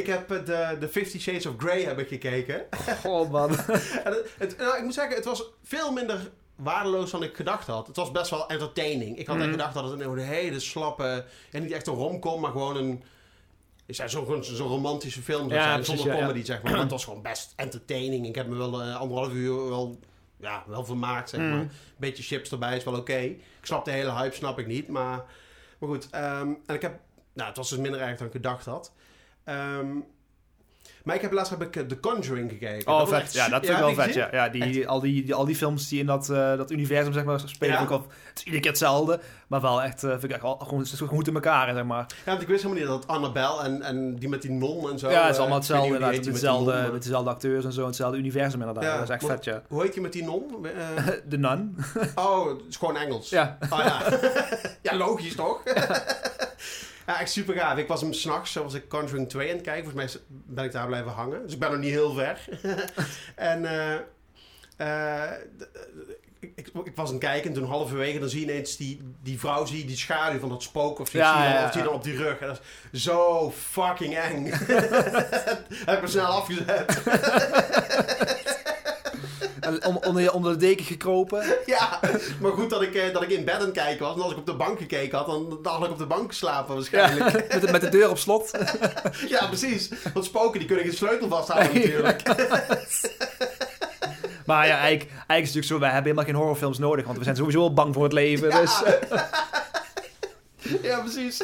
[0.00, 2.62] Ik heb eh, de, de Fifty Shades of Grey heb ik gekeken.
[3.04, 3.50] Oh, man.
[4.04, 7.66] En het, het- nou, ik moet zeggen, het was veel minder waardeloos dan ik gedacht
[7.66, 7.86] had.
[7.86, 9.18] Het was best wel entertaining.
[9.18, 9.54] Ik had echt Mhm.
[9.54, 11.24] gedacht dat het een, hele slappe...
[11.52, 13.02] Niet echt een romcom, maar gewoon een...
[13.86, 16.72] Is ja, zo'n zo'n romantische film Ja, zijn, precies, zonder ja, comedy, zeg maar.
[16.72, 18.26] Maar het was gewoon best entertaining.
[18.26, 19.98] Ik heb me wel eh, anderhalf uur wel,
[20.40, 21.50] ja, wel vermaakt, zeg Mhm.
[21.50, 21.60] maar.
[21.60, 23.16] Een beetje chips erbij is wel oké.
[23.18, 24.88] Ik snap de hele hype, snap ik niet.
[24.88, 25.24] Maar,
[25.78, 26.98] maar goed, ehm, en ik heb...
[27.32, 28.92] Nou, het was dus minder erg dan ik gedacht had.
[29.44, 29.86] Ehm,
[31.04, 32.92] maar ik heb laatst heb ik eh, The Conjuring gekeken.
[32.92, 33.32] Oh, was vet.
[33.32, 34.28] Ja, dat vind ik wel je vet, ja.
[34.32, 37.24] ja die, al, die, die- al die films die in dat, eh, dat universum, zeg
[37.24, 37.80] maar, spelen.
[37.80, 40.56] Ook al, het is iedere keer hetzelfde, maar wel echt, eh, vind ik echt wel,
[40.56, 42.06] gewoon, het is goed in elkaar, zeg maar.
[42.24, 44.98] Ja, want ik wist helemaal niet dat Annabelle en, en die met die non en
[44.98, 45.10] zo...
[45.10, 46.12] ja, het is allemaal hetzelfde, inderdaad.
[46.14, 48.84] Met dezelfde, met dezelfde acteurs en zo, hetzelfde universum inderdaad.
[48.84, 49.62] Ja, dat is echt vet, ja.
[49.68, 50.66] Hoe heet die met die non?
[51.28, 51.76] De Nun.
[52.14, 53.30] oh, het is gewoon Engels.
[53.30, 53.58] Ja.
[53.70, 54.02] Oh ja.
[54.90, 55.62] ja, logisch toch?
[57.06, 57.78] ja, echt super gaaf.
[57.78, 59.84] Ik was hem s'nachts, zoals ik Conjuring 2 aan het kijken.
[59.90, 61.42] Volgens mij ben ik daar blijven hangen.
[61.42, 62.48] Dus ik ben nog niet heel ver.
[63.34, 63.94] en eh,
[64.76, 65.30] eh,
[66.40, 69.00] ik, ik, ik was aan het kijken en toen halverwege dan zie je ineens die,
[69.22, 71.74] die vrouw, zie je die schaduw van dat spook of zie, Ja, je ja, of
[71.74, 71.82] ja.
[71.82, 72.38] dan op die rug.
[72.38, 72.60] En dat
[72.92, 74.44] is zo fucking eng.
[75.86, 77.02] Heb ik me snel afgezet.
[79.86, 81.44] Om- onder, onder de deken gekropen.
[81.66, 82.00] Ja,
[82.40, 84.16] maar goed dat ik, eh, dat ik in bed aan het kijken was.
[84.16, 86.28] En als ik op de bank gekeken had, dan, dan had ik op de bank
[86.28, 87.32] geslapen waarschijnlijk.
[87.52, 88.50] met, de, met de deur op slot.
[89.28, 89.90] Ja, precies.
[90.12, 92.22] Want spoken die kunnen geen sleutel vasthouden natuurlijk.
[94.46, 97.18] Maar ja, eigenlijk, eigenlijk is het natuurlijk zo, wij hebben helemaal geen horrorfilms nodig, want
[97.18, 98.50] we zijn sowieso al bang voor het leven.
[98.50, 98.82] Dus,
[100.82, 101.42] Ja, precies.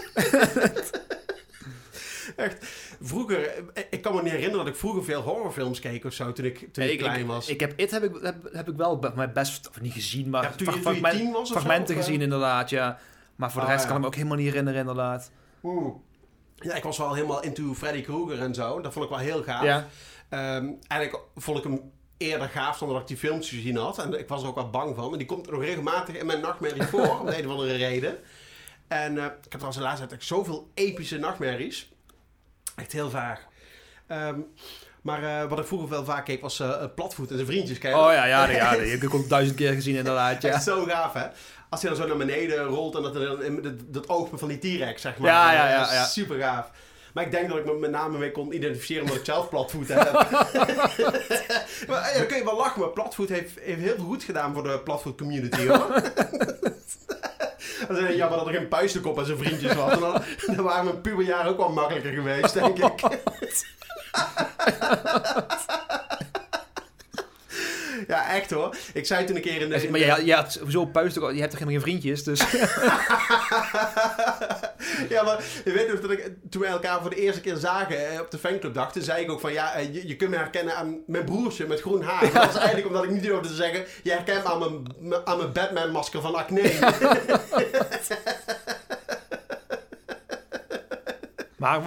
[2.37, 2.67] Echt.
[3.03, 6.33] Vroeger, eh, ik kan me niet herinneren dat ik vroeger veel horrorfilms keek of zo
[6.33, 7.49] toen ik, toen ik, klein was.
[7.49, 10.43] Ik heb It heb ik, heb, heb ik wel maar best, of niet gezien, maar
[10.43, 12.99] Ja, toen je- frag- toen je fragment- tien was of zo, fragmenten gezien inderdaad, ja.
[13.37, 15.31] Maar voor de Ah, rest kan ik me ook helemaal niet herinneren inderdaad.
[15.63, 15.95] Oeh.
[16.57, 18.81] Ja, ik was wel helemaal into Freddy Krueger en zo.
[18.81, 19.63] Dat vond ik wel heel gaaf.
[19.65, 19.87] Ja.
[20.29, 21.81] Ehm, eigenlijk vond ik hem
[22.17, 23.99] eerder gaaf dan dat ik die films gezien had.
[23.99, 25.13] En ik was er ook wel bang van.
[25.13, 28.19] En die komt nog regelmatig in mijn nachtmerrie voor, om de een of andere reden.
[28.89, 31.91] En eh, ik heb trouwens de laatste tijd echt zoveel epische nachtmerries.
[32.81, 33.41] Echt heel vaag.
[34.07, 34.39] Ehm,
[35.03, 37.79] maar eh, wat ik vroeger wel vaak keek was eh Platvoet en zijn vriendjes.
[37.79, 38.07] Ken je dat?
[38.07, 40.49] Oh ja, ja, ja, ik ook duizend keer gezien inderdaad, ja.
[40.49, 41.27] Echt zo gaaf, hè?
[41.69, 45.03] Als hij dan zo naar beneden rolt en dat dat, dat oog van die T-Rex,
[45.03, 45.31] zeg maar.
[45.31, 46.05] Ja, ja, ja, ja.
[46.05, 46.71] Super gaaf.
[47.15, 49.97] Maar ik denk dat ik me met name mee kon identificeren omdat ik zelf platvoeten
[49.99, 50.13] heb.
[51.89, 54.55] maar ja, dan kun je wel lachen, maar platvoet heeft, heeft heel veel goed gedaan
[54.55, 56.03] voor de platvoet community, hoor.
[57.89, 59.93] Dan is het jammer dat er geen puistenkop en zijn vriendjes was.
[59.93, 63.01] En dan, dan waren mijn puberjaren ook wel makkelijker geweest, denk ik.
[68.09, 68.77] Ja, echt hoor.
[68.93, 69.89] Ik zei toen een keer in de...
[69.91, 72.41] Maar de- je, je had puist, je hebt toch helemaal geen vriendjes, dus...
[75.09, 78.13] ja, maar je weet nog dat ik, toen we elkaar voor de eerste keer zagen
[78.13, 80.37] eh, op de fanclub dachten, zei ik ook van ja, eh, je, je kunt me
[80.37, 82.21] herkennen aan mijn broertje met groen haar.
[82.21, 85.37] Dat was eigenlijk omdat ik niet durfde te zeggen, je herkent me aan mijn, aan
[85.37, 86.73] mijn Batman masker van acne.
[91.61, 91.81] Maar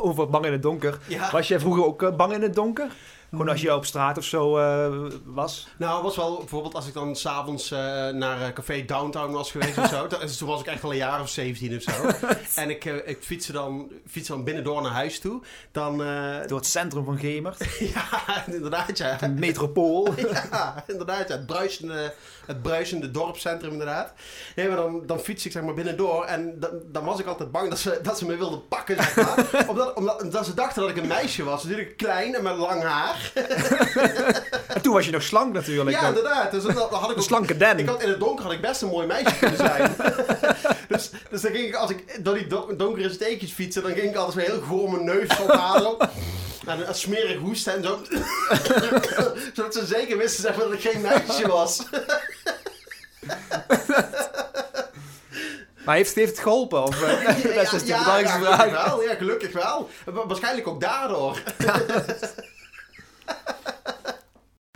[0.00, 0.98] over bang in het donker.
[1.06, 1.30] Ja.
[1.30, 2.86] Was jij vroeger ook eh, bang in het donker?
[3.32, 5.68] Gewoon als je op straat of zo eh, was.
[5.76, 9.50] Nou, het was wel bijvoorbeeld als ik dan s'avonds eh naar eh, café Downtown was
[9.50, 10.06] geweest of zo.
[10.38, 11.92] Toen, was ik echt wel een jaar of 17 of zo.
[12.62, 15.42] en ik, eh, ik fietste dan, fietste dan binnendoor naar huis toe.
[15.70, 15.98] Dan,
[16.46, 17.78] Door het centrum van Gemert.
[17.94, 19.22] ja, inderdaad, ja.
[19.22, 20.08] Een metropool.
[20.50, 21.28] Ja, inderdaad.
[21.28, 21.34] Ja.
[21.34, 22.14] Het, bruisende,
[22.46, 24.12] het bruisende dorpscentrum, inderdaad.
[24.56, 26.24] Nee, maar dan, dan fiets ik zeg maar binnendoor.
[26.24, 29.16] En dan, dan was ik altijd bang dat ze, dat ze me wilden pakken, zeg
[29.16, 29.66] maar.
[29.68, 31.64] omdat, omdat, omdat ze dachten dat ik een meisje was.
[31.64, 33.21] Natuurlijk klein en met lang haar.
[34.74, 36.00] En toen was je nog slank natuurlijk.
[36.00, 36.50] Ja, inderdaad.
[36.50, 37.78] Dus dan, had ik Een slanke den.
[37.78, 39.94] ik had, in het donker had ik best een mooi meisje kunnen zijn.
[40.88, 44.10] dus, dus dan ging ik, als ik door die don- donkere steekjes fietsen, dan ging
[44.10, 45.96] ik altijd zo heel goor mijn neus ophalen.
[46.66, 47.98] En een smerig hoesten en zo.
[49.54, 51.82] Zodat ze zeker wisten dat ik geen meisje was.
[55.84, 56.82] Maar heeft, heeft het geholpen?
[56.82, 58.60] Of, eh, dat is de belangrijkste ja, vraag.
[58.60, 59.02] gelukkig wel.
[59.02, 59.88] Ja, gelukkig wel.
[60.04, 61.42] Wa- Waarschijnlijk ook daardoor.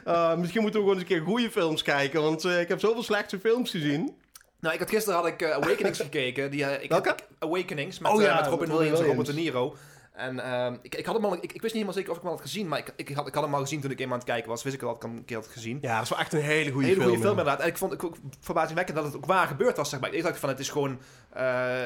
[0.06, 2.80] Uh, misschien moeten we gewoon eens een keer goede films kijken, want eh, ik heb
[2.80, 4.16] zoveel slechte films gezien.
[4.60, 6.50] Nou, ik had gisteren had ik eh, Awakenings gekeken.
[6.50, 9.76] Die, eh, ik, Awakenings met, Oh eh, ja, met Robin Williams en Robert De Niro.
[10.12, 12.22] En ehm, ik, ik, had hem al, ik, ik wist niet helemaal zeker of ik
[12.22, 13.98] hem al had gezien, maar ik, ik, had, ik had hem al gezien toen ik
[14.00, 14.62] eenmaal aan het kijken was.
[14.62, 15.78] Wist ik al dat ik hem een keer had gezien.
[15.80, 17.08] Ja, dat is wel echt een hele Een goede hele film.
[17.08, 17.60] goede film inderdaad.
[17.62, 20.12] En ik vond het ook verbazingwekkend dat het ook waar gebeurd was, zeg maar.
[20.14, 20.98] Ik dacht van, het is gewoon
[21.32, 21.80] eh,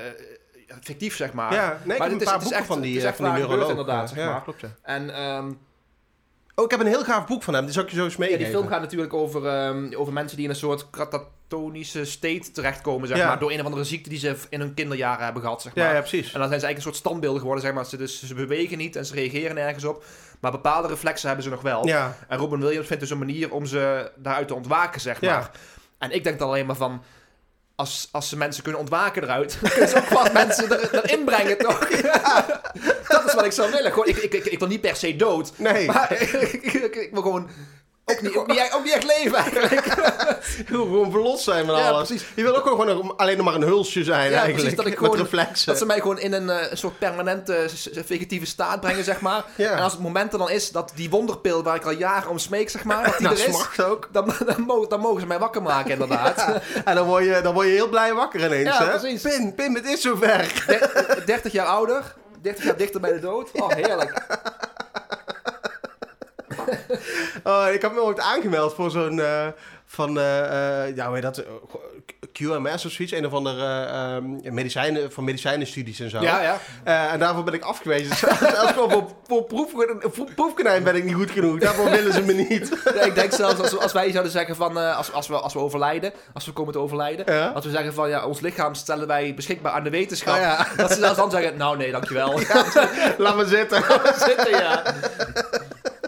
[0.80, 1.52] fictief, zeg maar.
[1.54, 3.42] Ja, nee, Maar het is- het echt- van die, het is eh, echt van die
[3.42, 4.42] waar gebeurd, inderdaad, zeg Ja, maar.
[4.42, 4.68] klopt, ja.
[4.82, 5.52] En ehm,
[6.60, 8.12] Oh, ik heb een heel gaaf boek van hem, die zal ik je zo eens
[8.12, 8.44] ja, meegeven.
[8.44, 13.08] die film gaat natuurlijk over, ehm, over mensen die in een soort katatonische state terechtkomen,
[13.08, 13.26] zeg Ja.
[13.26, 13.38] maar.
[13.38, 15.84] Door een of andere ziekte die ze in hun kinderjaren hebben gehad, zeg maar.
[15.84, 16.32] Ja, ja, precies.
[16.32, 17.86] En dan zijn ze eigenlijk een soort standbeelden geworden, zeg maar.
[17.86, 20.04] Ze, dus, ze bewegen niet en ze reageren nergens op.
[20.40, 21.86] Maar bepaalde reflexen hebben ze nog wel.
[21.86, 25.32] Ja, En Robin Williams vindt dus een manier om ze daaruit te ontwaken, zeg Ja.
[25.38, 25.50] maar.
[25.98, 27.02] En ik denk dan alleen maar van...
[27.80, 31.58] Als, als ze mensen kunnen ontwaken eruit, kunnen ze ook wat mensen er, erin brengen,
[31.66, 31.88] toch?
[33.08, 33.90] Dat is wat ik zou willen.
[33.92, 35.52] Gewoon, ik, ik, ik, ik wil niet per se dood.
[35.56, 35.86] nee.
[35.86, 37.48] Maar ik, ik- ik wil gewoon
[38.10, 39.84] ook niet, ook niet, echt- ook niet echt leven, eigenlijk.
[40.68, 42.08] Wil gewoon verlost zijn van Ja, alles.
[42.08, 42.26] precies.
[42.34, 44.54] Je wil ook gewoon alleen nog maar een hulsje zijn Ja, eigenlijk.
[44.54, 45.66] precies, dat ik met gewoon- reflexen.
[45.66, 47.66] Dat ze mij gewoon in een, eh, soort permanente
[48.04, 49.44] vegetatieve staat brengen, zeg maar.
[49.56, 49.70] Ja.
[49.70, 52.38] En als het moment er dan is dat die wonderpil waar ik al jaren om
[52.38, 54.08] smeek, zeg maar, dat die Nou, er is, ook.
[54.12, 56.44] dan, dan, mogen, dan mogen ze mij wakker maken, inderdaad.
[56.84, 58.98] En dan word, je, dan word je heel blij wakker ineens, Ja, hè?
[58.98, 59.22] precies.
[59.22, 60.62] Pim, Pim, het is zover.
[60.66, 63.50] Der- 30 jaar ouder, 30 jaar dichter bij de dood.
[63.52, 64.26] Oh, heerlijk.
[67.44, 69.20] Oh, ik heb me ooit aangemeld voor zo'n...
[69.20, 69.46] eh,
[69.86, 71.44] van, eh, eh, ja, hoe heet dat?
[72.32, 73.12] QMS of zoiets.
[73.14, 76.20] Een of andere eh, ehm, medicijnen, van medicijnenstudies en zo.
[76.20, 76.58] Ja, ja.
[77.10, 78.16] En daarvoor ben ik afgewezen.
[78.56, 79.70] Zelfs gewoon voor, voor, proef,
[80.02, 81.58] voor proefkonijn ben ik niet goed genoeg.
[81.58, 82.70] Daarvoor willen ze me niet.
[83.06, 86.12] Ik denk zelfs als, als wij zouden zeggen van, als, als, we, als we overlijden,
[86.34, 87.46] als we komen te overlijden, Ja.
[87.48, 90.66] als we zeggen van, ja, ons lichaam stellen wij beschikbaar aan de wetenschap, Oh, ja.
[90.76, 92.40] dat ze zelfs dan zeggen, nou nee, dankjewel.
[93.18, 93.82] Laat me zitten.
[94.16, 94.82] Zitten, ja.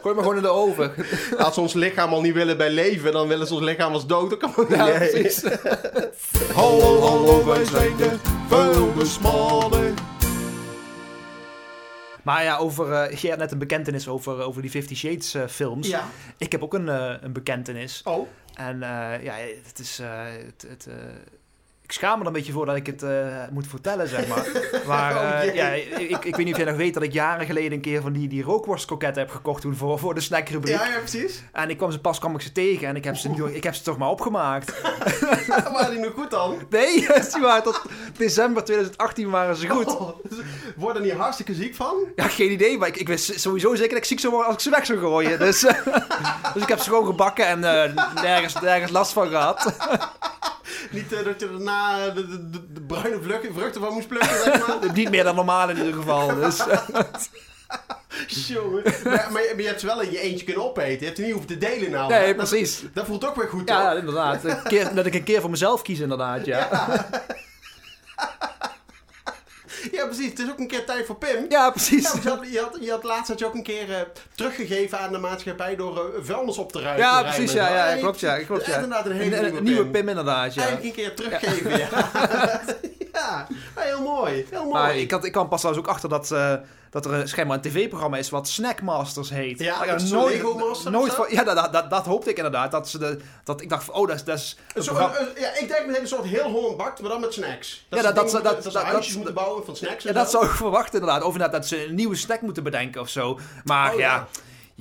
[0.03, 0.93] Gooi me gewoon in de oven.
[1.39, 4.07] Als ze ons lichaam al niet willen bij leven, dan willen ze ons lichaam als
[4.07, 4.31] dood.
[4.31, 4.79] Dat kan ook niet.
[4.79, 5.43] Precies.
[6.55, 8.17] Hallo, hallo, wij zijn de
[8.49, 9.95] vuilnismannen.
[12.23, 15.47] Maar ja, over, eh jij had net een bekentenis over, over die Fifty Shades eh,
[15.47, 15.89] films.
[15.89, 16.09] Ja.
[16.37, 18.01] Ik heb ook een, eh, een bekentenis.
[18.05, 18.29] Oh.
[18.55, 19.35] En eh, ja,
[19.67, 19.99] het is.
[19.99, 20.09] eh,
[20.47, 20.95] het, het, eh,
[21.93, 24.47] ik schaam me er een beetje voor dat ik het eh, moet vertellen, zeg maar.
[24.87, 27.47] Maar Oh, eh, ja, ik, ik weet niet of jij nog weet dat ik jaren
[27.47, 30.75] geleden een keer van die, die rookworstkroketten heb gekocht toen voor, voor de snackrubriek.
[30.75, 31.43] Ja, ja, precies.
[31.53, 33.63] En ik kwam ze pas kwam ik ze tegen en ik heb ze, nu- ik
[33.65, 34.81] heb ze toch maar opgemaakt.
[35.73, 36.57] Waren die nog goed dan?
[36.71, 36.95] Nee,
[37.33, 37.83] die waren tot
[38.17, 39.87] december 2018 waren ze goed.
[39.99, 40.19] Oh,
[40.77, 41.95] Word er niet hartstikke ziek van?
[42.17, 44.57] Ja, geen idee, maar ik, ik wist sowieso zeker dat ik ziek zou worden als
[44.65, 45.39] ik ze weg zou gooien.
[45.39, 45.61] Dus,
[46.55, 49.75] dus ik heb ze gewoon gebakken en eh, nergens, nergens last van gehad.
[50.91, 53.19] Niet eh, dat je daarna de, de, de, de bruine
[53.53, 54.93] vruchten van moest plukken, zeg maar.
[54.95, 56.35] Niet meer dan normaal in ieder geval.
[56.35, 56.81] Dus, eh,
[58.27, 58.83] Jongen.
[59.05, 60.99] Maar, maar, je- hebt ze wel in je eentje kunnen opeten.
[60.99, 62.11] Je hebt ze niet hoeven te delen nou.
[62.13, 62.83] nee, Dat- precies.
[62.95, 63.99] Dat voelt ook weer goed, Ja, toch?
[63.99, 64.45] inderdaad.
[64.45, 66.47] Een keer, dat ik een keer voor mezelf kies, inderdaad.
[66.47, 67.07] Ja, ja.
[70.03, 70.31] Ja, precies.
[70.31, 71.47] Het is ook een keer tijd voor Pim.
[71.73, 72.03] precies.
[72.03, 74.01] Ja, want je, had, je, had, je had laatst had je ook een keer eh,
[74.35, 77.07] teruggegeven aan de maatschappij door eh, vuilnis op te ruimen.
[77.07, 77.53] Ja, precies.
[77.53, 78.21] Ja, ja, klopt.
[78.21, 78.75] Ja, klopt ja.
[78.75, 79.91] Inderdaad, een hele een- nieuwe, Pim.
[79.93, 80.55] Pim, inderdaad.
[80.55, 80.63] Ja.
[80.63, 81.89] Eindelijk een keer teruggeven, ja.
[82.13, 82.61] ja.
[83.75, 84.47] heel mooi.
[84.51, 84.73] Heel mooi.
[84.73, 86.55] Maar ik, had, ik kwam pas trouwens ook achter dat, eh,
[86.91, 89.59] dat er een- schijnbaar een tv-programma is wat Snackmasters heet.
[89.59, 91.17] Ja, Ik dat had zo'n Lego Master nooit zo?
[91.23, 92.71] van, Ja, dat, dat, dat, dat hoopte ik inderdaad.
[92.71, 94.25] Dat, ze de, dat ik dacht van, oh, dat is...
[94.25, 96.77] Dat is Een soort- programma- een- een- ja, ik denk meteen een soort heel Holland
[96.77, 97.87] bakt, maar dan met snacks.
[97.89, 100.09] Ja, ze dat- dat- dat- dat- ze dat- huisjes dat- moeten bouwen van snacks Ja,
[100.09, 100.39] en dat zo.
[100.39, 101.23] zou ik verwachten inderdaad.
[101.23, 103.39] Of inderdaad dat ze een nieuwe snack moeten bedenken of zo.
[103.65, 104.27] Maar Oh, ja, ja.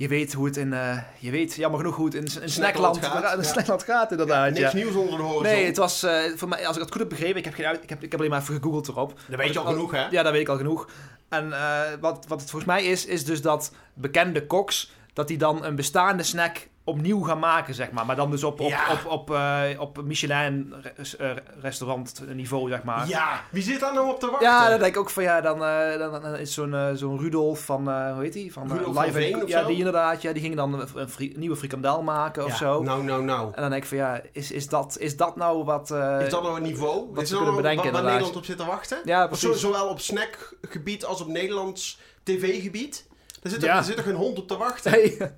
[0.02, 0.72] Je weet hoe het in...
[0.72, 3.48] eh, je weet jammer genoeg hoe het in, in Snackland snackland gaat, in ja.
[3.52, 4.50] snackland gaat inderdaad.
[4.50, 4.74] Niks ja.
[4.74, 5.42] nieuws onder de horizon.
[5.42, 7.82] Nee, het was eh, voor mij, als ik het goed heb begrepen, ik heb, geen
[7.82, 9.20] ik heb, ik heb alleen maar even gegoogeld erop.
[9.28, 10.06] Dat weet je al genoeg, hè?
[10.10, 10.88] Ja, dat weet ik al genoeg.
[11.28, 15.38] En eh, wat, wat het volgens mij is, is dus dat bekende koks dat die
[15.38, 18.06] dan een bestaande snack opnieuw gaan maken, zeg maar.
[18.06, 18.92] Maar dan dus op, op, Ja.
[18.92, 23.08] op, op, eh, op Michelin res- eh, restaurant niveau, zeg maar.
[23.08, 24.48] Ja, wie zit daar nou op te wachten?
[24.48, 27.60] Ja, dan denk ik ook van ja, dan, eh, dan, dan is zo'n zo'n Rudolf
[27.64, 28.52] van, eh, hoe heet die?
[28.52, 29.66] Van, Rudolf van Live Veen and- of Ja, zo?
[29.66, 32.82] die inderdaad, ja, die ging dan een, fri- nieuwe frikandel maken of zo.
[32.82, 33.46] Nou, nou, nou.
[33.54, 35.90] En dan denk ik van ja, is, is, dat, is dat nou wat...
[35.90, 37.08] eh, Is dat nou een niveau?
[37.12, 38.02] wat is ze dat kunnen nou bedenken, waar.
[38.02, 38.98] Nederland op zit te wachten?
[39.04, 39.60] Ja, Of zo- precies.
[39.66, 43.06] zowel op snackgebied als op Nederlands tv-gebied.
[43.42, 43.76] Er zit, er, Ja.
[43.76, 44.90] er zit er geen hond op te wachten.
[45.00, 45.32] Hey,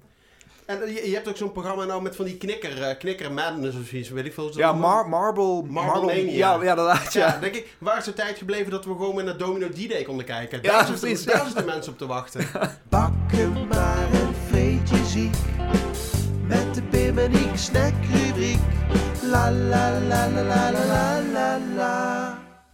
[0.66, 3.76] en eh, je, hebt ook zo'n programma nou met van die knikker, uh, knikker madness
[3.78, 4.58] of zoiets, weet ik veel.
[4.58, 5.62] Ja, mar Marble...
[5.62, 7.38] Marble, ja, ja, dat ja.
[7.38, 10.24] denk ik, waar is de tijd gebleven dat we gewoon weer naar Domino D-Day konden
[10.24, 10.58] kijken?
[10.62, 11.24] Ja, daar precies.
[11.24, 12.46] Daar zitten mensen op te wachten.
[12.88, 15.36] Bakken maar een vreetje ziek,
[16.46, 18.58] met de Pim en ik.
[19.22, 22.13] La la la la la la la la.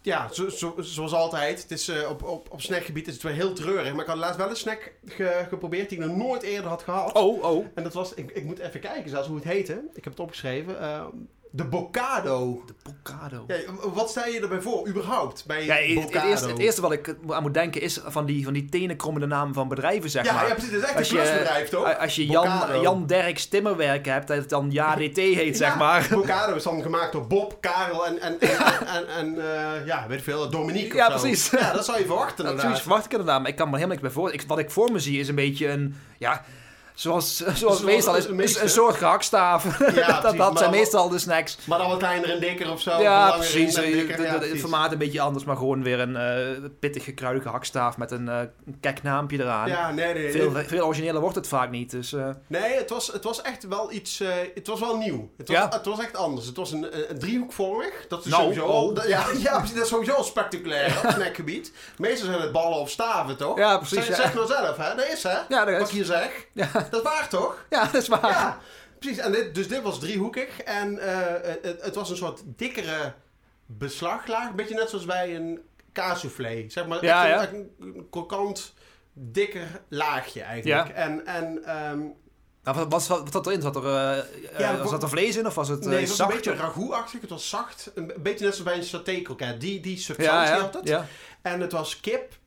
[0.03, 1.63] Ja, zo, zo- zoals altijd.
[1.63, 3.93] Het is, eh, op, op, op snackgebied is het wel heel treurig.
[3.93, 6.83] Maar ik had laatst wel een snack ge- geprobeerd die ik nog nooit eerder had
[6.83, 7.13] gehad.
[7.15, 7.67] Oh, oh.
[7.75, 9.73] En dat was, ik, ik moet even kijken zelfs hoe het heette.
[9.95, 10.81] Ik heb het opgeschreven.
[10.81, 11.07] Eh,
[11.53, 12.63] de Bocado.
[12.67, 13.45] De Bocado.
[13.47, 13.57] Ja,
[13.93, 15.45] wat stel je erbij voor, überhaupt?
[15.47, 18.53] Bij Ja, het, eerste, het eerste wat ik aan moet denken is van die, van
[18.53, 20.47] die tenenkrommende namen van bedrijven, zeg Ja, maar.
[20.49, 20.71] ja, precies.
[20.71, 21.99] Dat is echt Als een plusbedrijf, toch?
[21.99, 22.81] Als je Jan, Bocado.
[22.83, 26.07] Jan Derks Timmerwerken hebt, dat het dan JDT heet, zeg maar.
[26.11, 30.19] Bocado is dan gemaakt door Bob, Karel en, en, en, en, en, eh, ja, weet
[30.19, 31.51] ik veel, Dominique Ja, precies.
[31.51, 32.61] Ja, dat zou je verwachten inderdaad.
[32.65, 34.33] Zoiets verwacht ik inderdaad, maar ik kan me er helemaal niks bij voor.
[34.33, 36.45] Ik, wat ik voor me zie is een beetje een, ja,
[37.01, 38.63] zoals, zoals, Zoals meestal is, meeste.
[38.63, 39.65] een soort gehaktstaaf.
[40.23, 41.57] dat dat zijn meestal de snacks.
[41.65, 43.01] Maar dan wat kleiner en dikker of zo.
[43.01, 43.75] ja, precies.
[43.75, 47.13] Eh, dikker, de- ja, het formaat een beetje anders, maar gewoon weer een eh pittige,
[47.13, 49.69] kruidige hakstaaf met een, eh een kek naampje eraan.
[49.69, 50.31] Ja, nee, nee.
[50.33, 50.65] Veel, nee.
[50.65, 51.91] veel origineler wordt het vaak niet.
[51.91, 54.21] Dus, eh, Nee, het was, het was echt wel iets...
[54.21, 55.31] eh, het was wel nieuw.
[55.37, 55.69] Het was, Ja.
[55.71, 56.47] het was echt anders.
[56.47, 57.93] Het was een, een, driehoekvormig.
[58.09, 58.95] Dat is Nou, sowieso oh.
[58.95, 59.75] dat- ja, ja, precies.
[59.75, 61.73] Dat is sowieso al spectaculair op snackgebied.
[61.97, 63.59] Meestal zijn het ballen of staven, toch?
[63.59, 64.15] Ja, precies, Zeg, ja.
[64.15, 64.95] zeg nou zelf, hè?
[64.95, 65.39] Dat is, hè?
[65.49, 66.47] ja, dat Wat ik hier zeg.
[66.53, 67.64] ja, Dat is waar, toch?
[67.70, 68.31] ja, dat is waar.
[68.31, 68.59] Ja,
[68.98, 69.18] precies.
[69.18, 70.61] En dit, dus dit was driehoekig.
[70.61, 73.14] En eh, het, het was een soort dikkere
[73.66, 74.48] beslaglaag.
[74.48, 75.61] Een beetje net zoals bij een
[75.92, 76.64] kaassoufflé.
[76.68, 77.48] Zeg maar Ja, echt ja.
[77.48, 78.74] een, echt een krokant,
[79.12, 80.88] dikker laagje eigenlijk.
[80.88, 81.98] En, en ehm,
[82.62, 83.62] Nou, wat, wat, wat zat erin?
[83.62, 84.24] Zat er, eh, eh,
[84.59, 87.20] Ja, er vlees in of was het nee, het was een beetje ragout-achtig.
[87.20, 87.90] Het was zacht.
[87.94, 89.61] Een beetje net zoals bij een saté-kroket.
[89.61, 90.88] Die, die ja, substantie ja, had het.
[90.88, 91.07] ja.
[91.42, 92.38] En het was kip.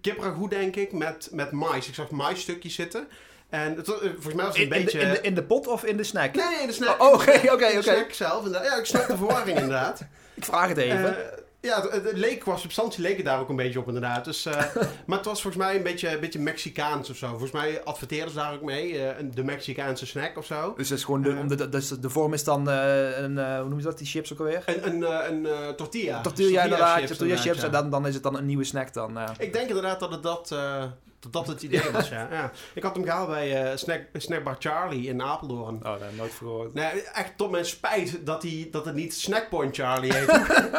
[0.00, 1.88] Kipragout, denk ik, met, met mais.
[1.88, 3.08] Ik zag maisstukjes zitten.
[3.48, 4.98] En het was, eh, volgens mij was het In, een in, beetje...
[4.98, 6.34] de, in, de, in de pot of in de snack?
[6.34, 7.02] Nee, nee, in de snack.
[7.02, 7.82] Oh, oké, oké, In de oké.
[7.82, 8.50] snack zelf.
[8.50, 10.00] Ja, ik snap de verwarring inderdaad.
[10.34, 11.16] Ik vraag het even.
[11.32, 14.24] Eh, ja, het, het leek, qua substantie leek het daar ook een beetje op inderdaad.
[14.24, 14.52] Dus, eh,
[15.06, 17.28] maar het was volgens mij een beetje, een beetje Mexicaans of zo.
[17.28, 18.98] Volgens mij adverteerden ze daar ook mee.
[18.98, 20.74] eh, een- de Mexicaanse snack of zo.
[20.76, 23.58] dus het is gewoon de, om de, dus de vorm is dan eh, een, eh,
[23.60, 24.62] hoe noem je dat, die chips ook alweer?
[24.66, 26.20] Een, een, eh, een eh, tortilla.
[26.20, 27.46] Tortilla inderdaad, chips tortilla chips.
[27.56, 29.18] inderdaad, En dan, dan is het dan een nieuwe snack dan.
[29.38, 30.84] Ik denk inderdaad dat het dat, eh,
[31.24, 32.28] dat, dat het idee was, ja.
[32.30, 32.50] ja.
[32.74, 35.86] Ik had hem gehaald bij eh, snack, Snackbar Charlie in Apeldoorn.
[35.86, 36.74] Oh, ik nooit voor gehoord.
[36.74, 40.30] Nee, echt tot mijn spijt dat, die, dat het niet Snackpoint Charlie heet.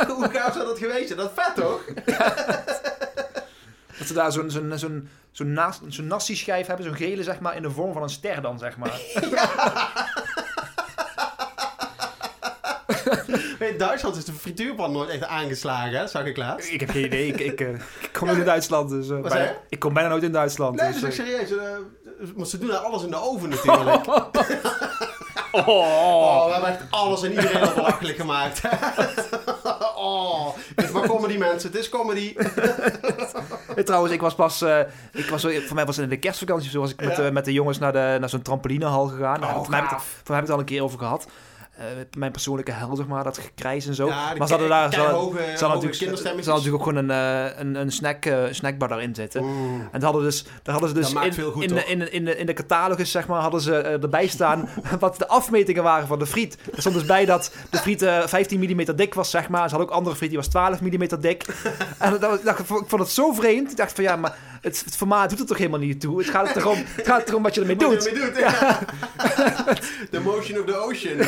[0.07, 1.19] Hoe- gaaf zou dat geweest zijn?
[1.19, 1.83] Dat vet, toch?
[3.97, 7.61] Dat ze daar zo'n zo'n zo'n zo'n zo'n nasi-schijf hebben, zo'n gele zeg maar, in
[7.61, 8.99] de vorm van een ster dan zeg maar.
[13.75, 16.07] In Duitsland is de frituurpan nooit echt aangeslagen, hè?
[16.07, 16.71] Zag ik laatst.
[16.71, 17.69] ik heb geen idee, ik, ik, eh,
[18.01, 18.89] ik kom nooit in Duitsland.
[18.89, 19.55] Dus, eh, Wat bijna- zei je?
[19.69, 20.81] ik kom bijna nooit in Duitsland.
[20.81, 21.57] Nee, dus, dat is ook eh, serieus.
[21.57, 24.07] eh, maar ze doen daar alles in de oven natuurlijk.
[25.51, 28.61] oh, Oh, we hebben echt alles en iedereen al belachelijk gemaakt.
[29.95, 32.35] oh, het is maar comedy mensen, het is comedy.
[33.83, 34.79] Trouwens, ik was pas, eh,
[35.13, 37.31] ik was, voor mij was het in de kerstvakantie, zo was ik met, Ja.
[37.31, 39.39] met de jongens naar, de, naar zo'n trampolinehal gegaan.
[39.39, 41.27] Nou, Oh, voor, mij voor mij heb ik het al een keer over gehad.
[41.77, 41.83] Eh,
[42.17, 44.05] mijn persoonlijke hel, zeg maar, dat gekrijs en zo.
[44.07, 47.59] Ja, maar ze hadden daar, ze hoge, ze natuurlijk, ze natuurlijk ook gewoon een, eh,
[47.59, 49.41] een, een snack, eh, snackbar daarin zitten.
[49.41, 52.37] En daar hadden, dus, daar hadden ze dus in, goed, in, in, de- in, de,
[52.37, 56.25] in de catalogus, zeg maar, hadden ze erbij staan wat de afmetingen waren van de
[56.25, 56.57] friet.
[56.75, 59.63] Er stond dus bij dat de friet eh, 15 mm dik was, zeg maar.
[59.69, 61.45] Ze hadden ook andere friet, die was 12 mm dik.
[61.99, 63.71] en dat, dat- ik vond het zo vreemd.
[63.71, 66.17] Ik dacht van, ja, maar het, het formaat doet er toch helemaal niet toe.
[66.17, 68.07] Het gaat erom, het gaat erom wat je ermee Wat je doet.
[68.07, 68.79] ermee doet, ja.
[70.11, 71.17] The motion of the ocean.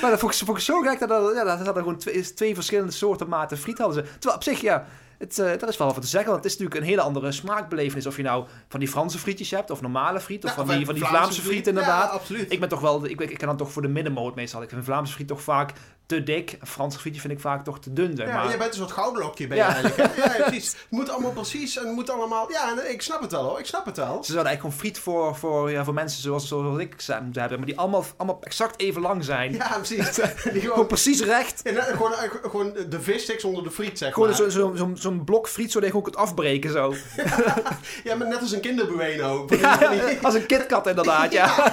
[0.00, 2.34] Maar dat vond ik, vond ik zo gek dat, dat, ja, dat hadden gewoon twee,
[2.34, 4.10] twee verschillende soorten maten friet hadden ze.
[4.12, 4.86] Terwijl op zich, ja,
[5.18, 6.30] het, eh daar is wel wat te zeggen.
[6.30, 8.06] Want het is natuurlijk een hele andere smaakbelevenis.
[8.06, 10.94] Of je nou van die Franse frietjes hebt, of normale friet, of van, die, van
[10.94, 11.66] die Vlaamse Vlaamse friet friet.
[11.66, 12.08] inderdaad.
[12.08, 12.52] Ja, absoluut.
[12.52, 14.62] Ik ben toch wel, ik, ik kan dan toch voor de middenmoot meestal.
[14.62, 15.72] Ik vind Vlaamse friet toch vaak
[16.06, 16.56] te dik.
[16.60, 18.48] Een Franse frietje vind ik vaak toch te dun, zeg Ja, maar.
[18.48, 19.74] jij bent een soort goudlokje ben je Ja.
[19.74, 20.16] eigenlijk.
[20.16, 20.22] Hè?
[20.38, 20.70] Ja, precies.
[20.72, 22.50] Het moet allemaal precies en het moet allemaal...
[22.52, 23.58] Ja, nee, ik snap het wel hoor.
[23.58, 24.24] Ik snap het wel.
[24.24, 27.40] Ze zouden eigenlijk gewoon friet voor, voor, ja, voor mensen zoals, zoals ik ze moeten
[27.40, 27.58] hebben.
[27.58, 29.52] Maar die allemaal, allemaal exact even lang zijn.
[29.52, 30.14] Ja, precies.
[30.14, 31.60] Die Gewoon gewoon, precies recht.
[31.64, 34.36] ja, nee, gewoon, eh, gewoon de vissticks onder de friet, zeg Gewoon maar.
[34.38, 36.94] zo'n zo, zo, zo'n blok friet zodat je gewoon kunt afbreken zo.
[38.04, 39.46] Ja, maar net als een kinderbueno.
[39.60, 41.72] Ja, als een KitKat inderdaad, ja.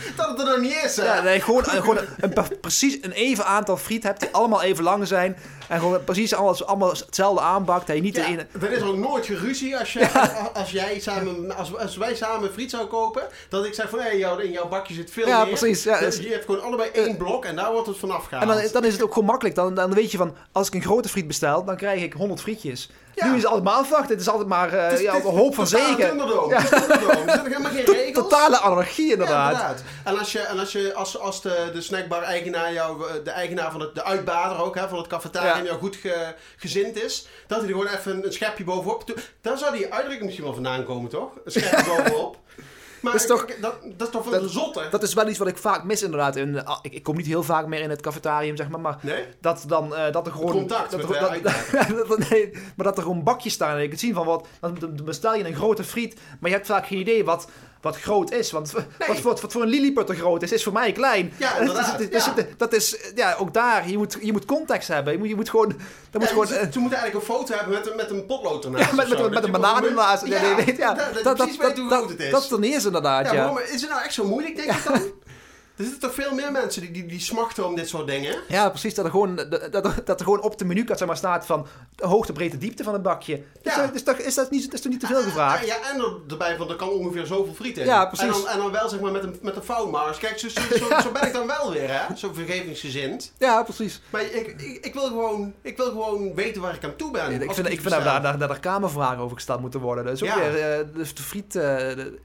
[0.16, 1.04] Dat het er nog niet is, hè?
[1.04, 5.06] ja nee, gewoon gewoon een, precies een even aantal friet hebt die allemaal even lang
[5.06, 5.36] zijn.
[5.68, 7.86] En gewoon precies allemaal, allemaal hetzelfde aanbakt.
[7.86, 8.46] Dat je niet Ja, ene...
[8.60, 10.08] er is ook nooit geruzie als, je,
[10.54, 13.22] als, jij samen, als, als wij samen friet zouden kopen.
[13.48, 15.56] Dat ik zeg van, hé, jou, in jouw bakje zit veel Ja, meer.
[15.58, 18.24] precies, ja, Dus dus- je hebt gewoon allebei één blok en daar wordt het vanaf
[18.26, 18.50] gehaald.
[18.50, 19.54] En dan, dan is het ook gewoon makkelijk.
[19.54, 22.40] Dan, dan weet je van, als ik een grote friet bestel, dan krijg ik 100
[22.40, 22.90] frietjes.
[23.14, 24.10] Nu is het altijd maar afwachten.
[24.10, 25.96] Het is altijd maar eh, Het is- ja, een hoop van zegen.
[26.08, 26.54] Thunderdome.
[26.54, 27.20] Het is Thunderdome.
[27.20, 28.12] Er zijn helemaal geen regels.
[28.28, 29.82] Totale anarchie Ja, inderdaad.
[30.04, 33.70] En als, je, en als, je, als, als de, de snackbar-eigenaar jou, eh, de eigenaar
[33.70, 37.58] van het, de uitbader ook, hè, van het cafetarium, jou goed ge- gezind is, dat
[37.60, 39.04] hij er gewoon even een, een schepje bovenop.
[39.40, 41.30] Daar zou die uitdrukking misschien wel vandaan komen, toch?
[41.44, 42.36] Een schepje bovenop.
[43.00, 44.82] Maar Dat is toch- dat, dat is toch van dat- zotte?
[44.90, 46.36] Dat is wel iets wat ik vaak mis inderdaad.
[46.36, 48.80] In, ah, ik, ik kom niet heel vaak meer in het cafetarium, zeg maar.
[48.80, 49.24] Maar Nee?
[49.40, 50.50] dat, dan, eh, dat er gewoon...
[50.52, 51.42] contact dat, er-
[52.08, 54.46] dat- nee, maar dat er gewoon bakjes staan en je kunt zien van wat...
[54.60, 57.48] Dan bestel je een grote friet, maar je hebt vaak geen idee wat,
[57.80, 58.50] wat groot is.
[58.50, 58.72] Want
[59.06, 61.32] wat, wat, wat voor een lilliputter groot is, is voor mij klein.
[61.36, 62.34] Ja, is- inderdaad, het is- ja.
[62.56, 65.12] Dat is, ja, ook daar, je moet, je moet context hebben.
[65.12, 65.68] Je moet, je moet gewoon...
[65.68, 65.76] Dat
[66.12, 68.26] moet Ja, gewoon ze, eh, ze moeten eigenlijk een foto hebben met, een- met een
[68.26, 68.90] potlood ernaast.
[68.90, 69.24] ja, met, met, zo.
[69.24, 70.26] met, Dat een je banaan ernaast.
[70.26, 70.94] Ja, nee, weet, ja.
[70.94, 72.30] dat, dat, je dat, precies dat, dat, groot het is.
[72.30, 73.38] dat is niet eens inderdaad, ja, ja.
[73.38, 75.00] waarom is het nou echt zo moeilijk, denk ik dan?
[75.80, 78.36] Er zitten toch veel meer mensen die, die, die smachten om dit soort dingen?
[78.48, 78.94] Ja, precies.
[78.94, 79.72] Dat er gewoon, dat,
[80.04, 82.92] dat, er gewoon op de menukaart zeg maar, staat van de hoogte, breedte, diepte van
[82.92, 83.42] het bakje.
[83.62, 83.90] Dus Ja.
[84.18, 85.66] is, dat niet, is toch niet te veel gevraagd?
[85.66, 87.84] Ja, en er, erbij, want er kan ongeveer zoveel friet in.
[87.86, 88.26] Ja, precies.
[88.26, 89.62] En dan, en dan wel zeg maar met een, met een.
[90.18, 92.16] Kijk, zo, zo, zo, zo ben ik dan wel weer, hè?
[92.16, 93.32] Zo vergevingsgezind.
[93.38, 94.00] Ja, precies.
[94.10, 97.42] Maar ik, ik, ik, wil gewoon, ik wil gewoon weten waar ik aan toe ben.
[97.42, 100.04] ik vind, ik vind dat daar, daar, daar er kamervragen over gesteld moeten worden.
[100.04, 100.38] Dus ook Ja.
[100.38, 101.56] weer eh, de, de friet...
[101.56, 102.18] eh, de-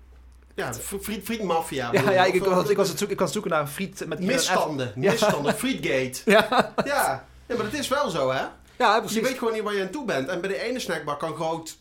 [0.55, 1.89] Ja, fr- friet, frietmafia.
[1.91, 2.27] ja, ja, je?
[2.27, 4.19] ik, ik, was, ik, was het zoeken, ik was zoeken naar friet met...
[4.19, 5.11] Misstanden, Ja.
[5.11, 6.21] misstanden, frietgate.
[6.25, 7.25] Ja, Ja.
[7.47, 8.41] ja, maar dat is wel zo, hè?
[8.77, 9.21] ja Je precies.
[9.21, 10.27] weet gewoon niet waar je aan toe bent.
[10.29, 11.77] En bij de ene snackbar kan groot,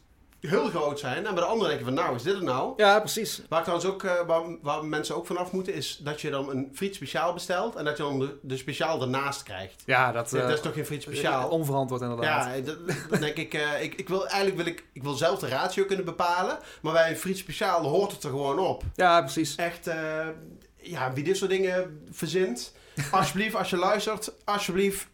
[0.49, 1.27] heel groot zijn.
[1.27, 2.73] En bij de andere denk je van, nou, is dit het nou?
[2.77, 3.43] Ja, precies.
[3.49, 6.51] Waar, ik trouwens ook, eh, waar, waar mensen ook vanaf moeten, is dat je dan
[6.51, 7.75] een friet speciaal bestelt.
[7.75, 9.83] En dat je dan de, de speciaal ernaast krijgt.
[9.87, 10.31] Ja, dat...
[10.31, 11.49] dat eh, is toch geen friet speciaal?
[11.49, 12.57] Onverantwoord inderdaad.
[12.57, 12.79] Ja, dat,
[13.11, 15.85] dan denk ik, eh, ik, ik wil eigenlijk wil ik, ik wil zelf de ratio
[15.85, 16.59] kunnen bepalen.
[16.83, 18.83] Maar bij een friet speciaal hoort het er gewoon op.
[18.95, 19.55] Ja, precies.
[19.55, 20.29] Echt, eh,
[20.77, 22.73] ja, wie dit soort dingen verzint.
[23.11, 25.07] Alsjeblieft, als je luistert, alsjeblieft,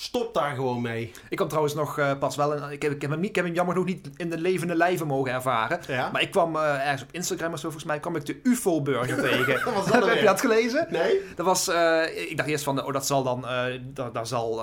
[0.00, 1.12] stop daar gewoon mee.
[1.28, 2.52] Ik kwam trouwens nog eh, pas wel...
[2.54, 4.38] In, ik, heb, ik, heb hem, niet- ik heb hem jammer genoeg niet in de
[4.38, 5.80] levende lijven mogen ervaren.
[5.86, 6.10] Ja?
[6.12, 9.20] Maar ik kwam eh, ergens op Instagram of zo, volgens mij, kwam ik de UFO-burger
[9.30, 9.74] tegen.
[9.74, 10.86] Was dat Heb je dat gelezen?
[10.90, 11.20] Nee?
[11.36, 13.40] Dat was, eh, ik dacht eerst van, oh, dat zal dan,
[13.82, 14.62] daar, daar zal,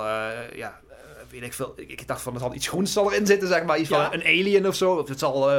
[0.54, 0.80] ja,
[1.30, 1.72] weet ik veel.
[1.76, 3.78] Ik, ik dacht van, er zal iets groens zal erin zitten, zeg maar.
[3.78, 4.04] Iets Ja.
[4.10, 4.94] van een alien of zo.
[4.94, 5.50] Of het zal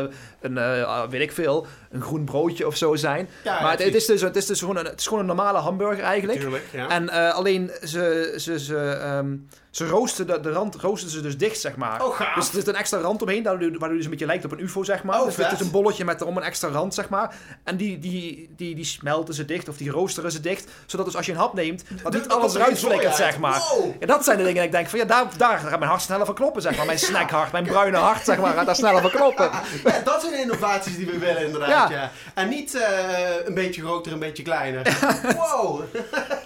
[0.41, 3.29] een, eh, weet ik veel, een groen broodje of zo zijn.
[3.43, 5.25] Ja, maar het, het is dus, het is dus gewoon een, het is gewoon een
[5.35, 6.39] normale hamburger eigenlijk.
[6.39, 6.89] Tuurlijk, ja.
[6.89, 9.35] En alleen ze, ze, ze, ehm,
[9.77, 12.05] ze roosten de, de rand roosten ze dus dicht, zeg maar.
[12.05, 12.35] Oh, gaaf.
[12.35, 14.51] Dus er zit een extra rand omheen, waardoor waardoor het dus een beetje lijkt op
[14.51, 15.19] een ufo, zeg maar.
[15.19, 17.35] Oh, dus het is een bolletje met erom een extra rand, zeg maar.
[17.63, 20.69] En die, die, die, die smelten ze dicht, of die roosteren ze dicht.
[20.85, 23.61] Zodat dus als je een hap neemt, dat niet alles er eruit flikkert, zeg maar.
[23.75, 23.95] Wow.
[23.99, 26.01] Ja, dat zijn de dingen dat ik denk van, ja, daar, daar gaat mijn hart
[26.01, 26.85] sneller van kloppen, zeg maar.
[26.85, 29.49] Mijn snackhart, mijn bruine hart, zeg maar, gaat daar sneller van kloppen.
[29.83, 31.95] Ja, dat zijn innovaties die we willen inderdaad, ja.
[31.95, 32.11] Ja.
[32.33, 34.81] En niet eh, een beetje groter, een beetje kleiner.
[35.37, 35.81] Wow.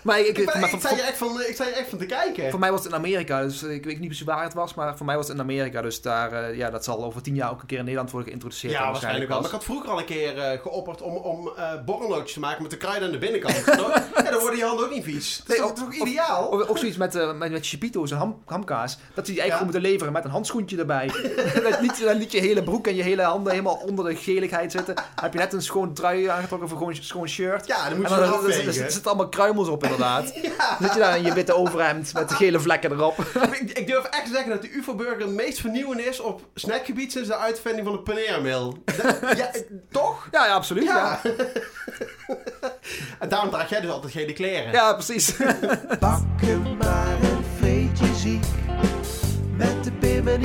[0.02, 1.90] Maar, ik, Ik, ben- maar ik, voor, sta je echt van, ik sta je echt
[1.90, 2.50] van te kijken.
[2.50, 4.98] voor mij was het in Amerika, dus ik weet niet precies waar het was, maar
[4.98, 5.82] voor mij was het in Amerika.
[5.82, 8.30] Dus daar, eh, ja, dat zal over tien jaar ook een keer in Nederland worden
[8.30, 8.74] geïntroduceerd.
[8.74, 9.38] Ja, waarschijnlijk wel.
[9.38, 12.62] Maar ik had vroeger al een keer eh, geopperd om, om eh borrelnootjes te maken
[12.62, 13.56] met de kruiden aan de binnenkant.
[14.16, 15.42] ja, dan worden je handen ook niet vies.
[15.46, 16.46] Dat is Nee, toch, ideaal?
[16.48, 18.98] Of, ook zoiets met, eh met, met chipito's en ham, hamkaas.
[19.14, 19.54] Dat ze die eigenlijk Ja.
[19.58, 21.08] gewoon moeten leveren met een handschoentje erbij.
[21.80, 24.96] dat dan niet je hele broek en je hele handen helemaal onder de geligheid zitten.
[24.96, 27.68] Dan heb je net een schoon trui aangetrokken of een gewoon schoon shirt.
[27.68, 30.34] ja, dan moet En je dan zitten allemaal kruimels op inderdaad.
[30.42, 30.70] Ja.
[30.80, 33.01] Dan zit je daar in je witte overhemd met de gele vlekken erop.
[33.62, 37.12] ik, ik, durf echt te zeggen dat de UFO-burger het meest vernieuwend is op snackgebied
[37.12, 38.78] sinds de uitvinding van de paneermeel.
[39.38, 39.52] ja,
[39.92, 40.28] toch?
[40.32, 40.84] Ja, ja absoluut.
[40.84, 41.22] Ja.
[43.20, 44.72] en daarom draag jij dus altijd geen kleren.
[44.72, 45.36] Ja, precies.
[46.00, 48.46] Bakken maar een vreetje ziek.
[49.58, 50.42] Met de Pim en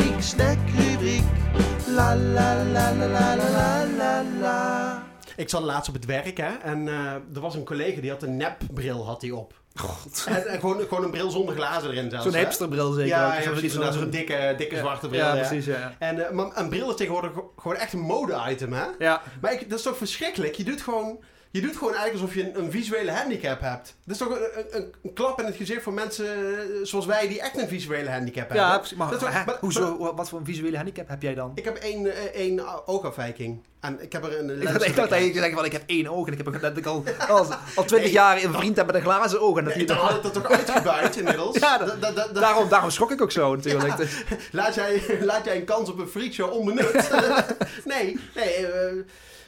[1.87, 5.06] la la la la la la la.
[5.37, 8.23] Ik zat laatst op het werk hè, en eh, er was een collega die had
[8.23, 9.55] een nepbril had hij op.
[9.75, 10.25] God.
[10.29, 12.25] En, en gewoon, gewoon een bril zonder glazen erin zelfs.
[12.25, 13.09] Zo'n hipsterbril zeker.
[13.09, 13.73] Ja, ja, Zo'n- precies.
[13.73, 15.21] zo'n- dikke, dikke zwarte bril.
[15.21, 15.47] Ja, ja.
[15.47, 15.95] precies, ja.
[15.99, 18.85] En, eh, maar een bril is tegenwoordig gewoon echt een mode-item, hè?
[18.99, 20.55] Ja, Maar ik, dat is toch verschrikkelijk?
[20.55, 21.19] Je doet gewoon,
[21.51, 23.95] je doet gewoon eigenlijk alsof je een, een visuele handicap hebt.
[24.05, 27.29] Dat is toch een, een, een klap in het gezicht voor mensen eh, zoals wij
[27.29, 28.67] die echt een visuele handicap hebben.
[28.67, 28.97] ja precies.
[28.97, 31.53] Maar, Dat is toch- hè, maar- hoezo, wat voor een visuele handicap heb jij dan?
[31.55, 33.63] Ik heb één, eh, één oogafwijking.
[33.81, 36.07] En ik heb er een lens ik dacht dat je zeggen van ik heb één
[36.09, 37.37] oog en ik heb dat ik al, al,
[37.75, 38.11] al twintig Nee.
[38.13, 39.59] jaar een vriend heb met een glazen oog.
[39.59, 41.59] En dat die dan had ik dat toch uitgebuit inmiddels?
[41.67, 43.95] Ja, dat- Da- da- da- da- daarom, daarom schrok ik ook zo natuurlijk.
[44.53, 47.11] Laat, jij, laat jij een kans op een freakshow onbenut?
[47.85, 48.67] nee, nee.
[48.67, 48.93] eh,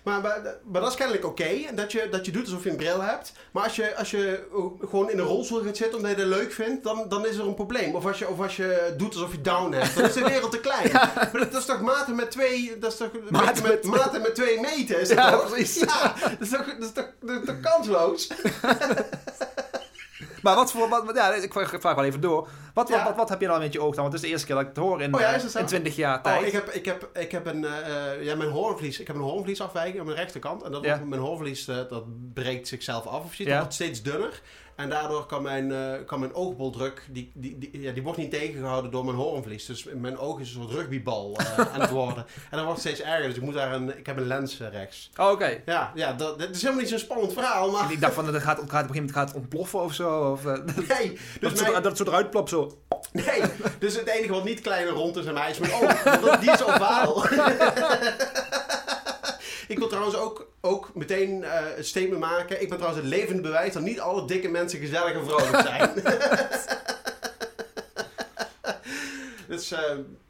[0.04, 1.48] maar, maar, maar dat is kennelijk oké.
[1.74, 3.32] dat, je, dat je doet alsof je een bril hebt.
[3.52, 4.46] Maar als je, als je
[4.80, 7.46] gewoon in een rolstoel gaat zitten omdat je dat leuk vindt, dan, dan is er
[7.46, 7.94] een probleem.
[7.94, 10.50] Of als, je, of als je doet alsof je down hebt, dan is de wereld
[10.50, 10.92] te klein.
[11.32, 12.76] Maar dat, is toch maten met twee...
[12.78, 15.50] Dat is toch Maten met, met- maten met twee meten, is dat Ja, toch?
[15.50, 15.80] precies.
[15.80, 18.28] Ja, dat is toch, dat is toch, dat is toch kansloos?
[20.42, 22.48] Maar wat voor, wat, ja, ik vraag, wel even door.
[22.74, 24.02] Wat, wat, wat, wat heb je dan met je oog dan?
[24.02, 25.66] Want het is de eerste keer dat ik het hoor in, Oh ja, eh, in
[25.66, 26.40] 20 jaar tijd.
[26.40, 29.22] Oh, ik heb, ik heb, ik heb een, eh, ja, mijn hoornvlies, ik heb een
[29.22, 30.62] hoornvliesafwijking aan mijn rechterkant.
[30.62, 34.42] En dat, mijn hoornvlies, eh, dat breekt zichzelf af of ziet, dat wordt steeds dunner.
[34.78, 38.30] En daardoor kan mijn, eh, kan mijn oogboldruk, die, die, die, ja, die wordt niet
[38.30, 39.66] tegengehouden door mijn hoornvlies.
[39.66, 42.26] Dus mijn oog is een soort rugbybal eh, aan het worden.
[42.50, 44.70] En dat wordt steeds erger, dus ik moet daar een, ik heb een lens eh,
[44.70, 45.10] rechts.
[45.16, 45.60] Oh, oké.
[45.66, 48.34] Ja, ja dat, dat is helemaal niet zo'n spannend verhaal, maar Ik dacht van, dat
[48.34, 50.30] het gaat, op, gaat op een gegeven moment gaat het ontploffen of zo.
[50.30, 50.54] Of, nee.
[50.60, 52.78] dat, Dus het zo, mijn, dat het zo eruit plopt zo.
[53.12, 53.42] nee.
[53.78, 56.38] Dus het enige wat niet klein en rond is aan mij is mijn oog.
[56.38, 57.24] Die is ovaal.
[59.68, 62.62] Ik wil trouwens ook, ook meteen eh een statement maken.
[62.62, 65.90] Ik ben trouwens het levend bewijs dat niet alle dikke mensen gezellig en vrolijk zijn.
[69.48, 69.80] Is eh,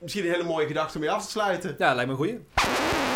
[0.00, 1.74] misschien een hele mooie gedachte om mee af te sluiten.
[1.78, 3.07] Ja, lijkt me een goeie.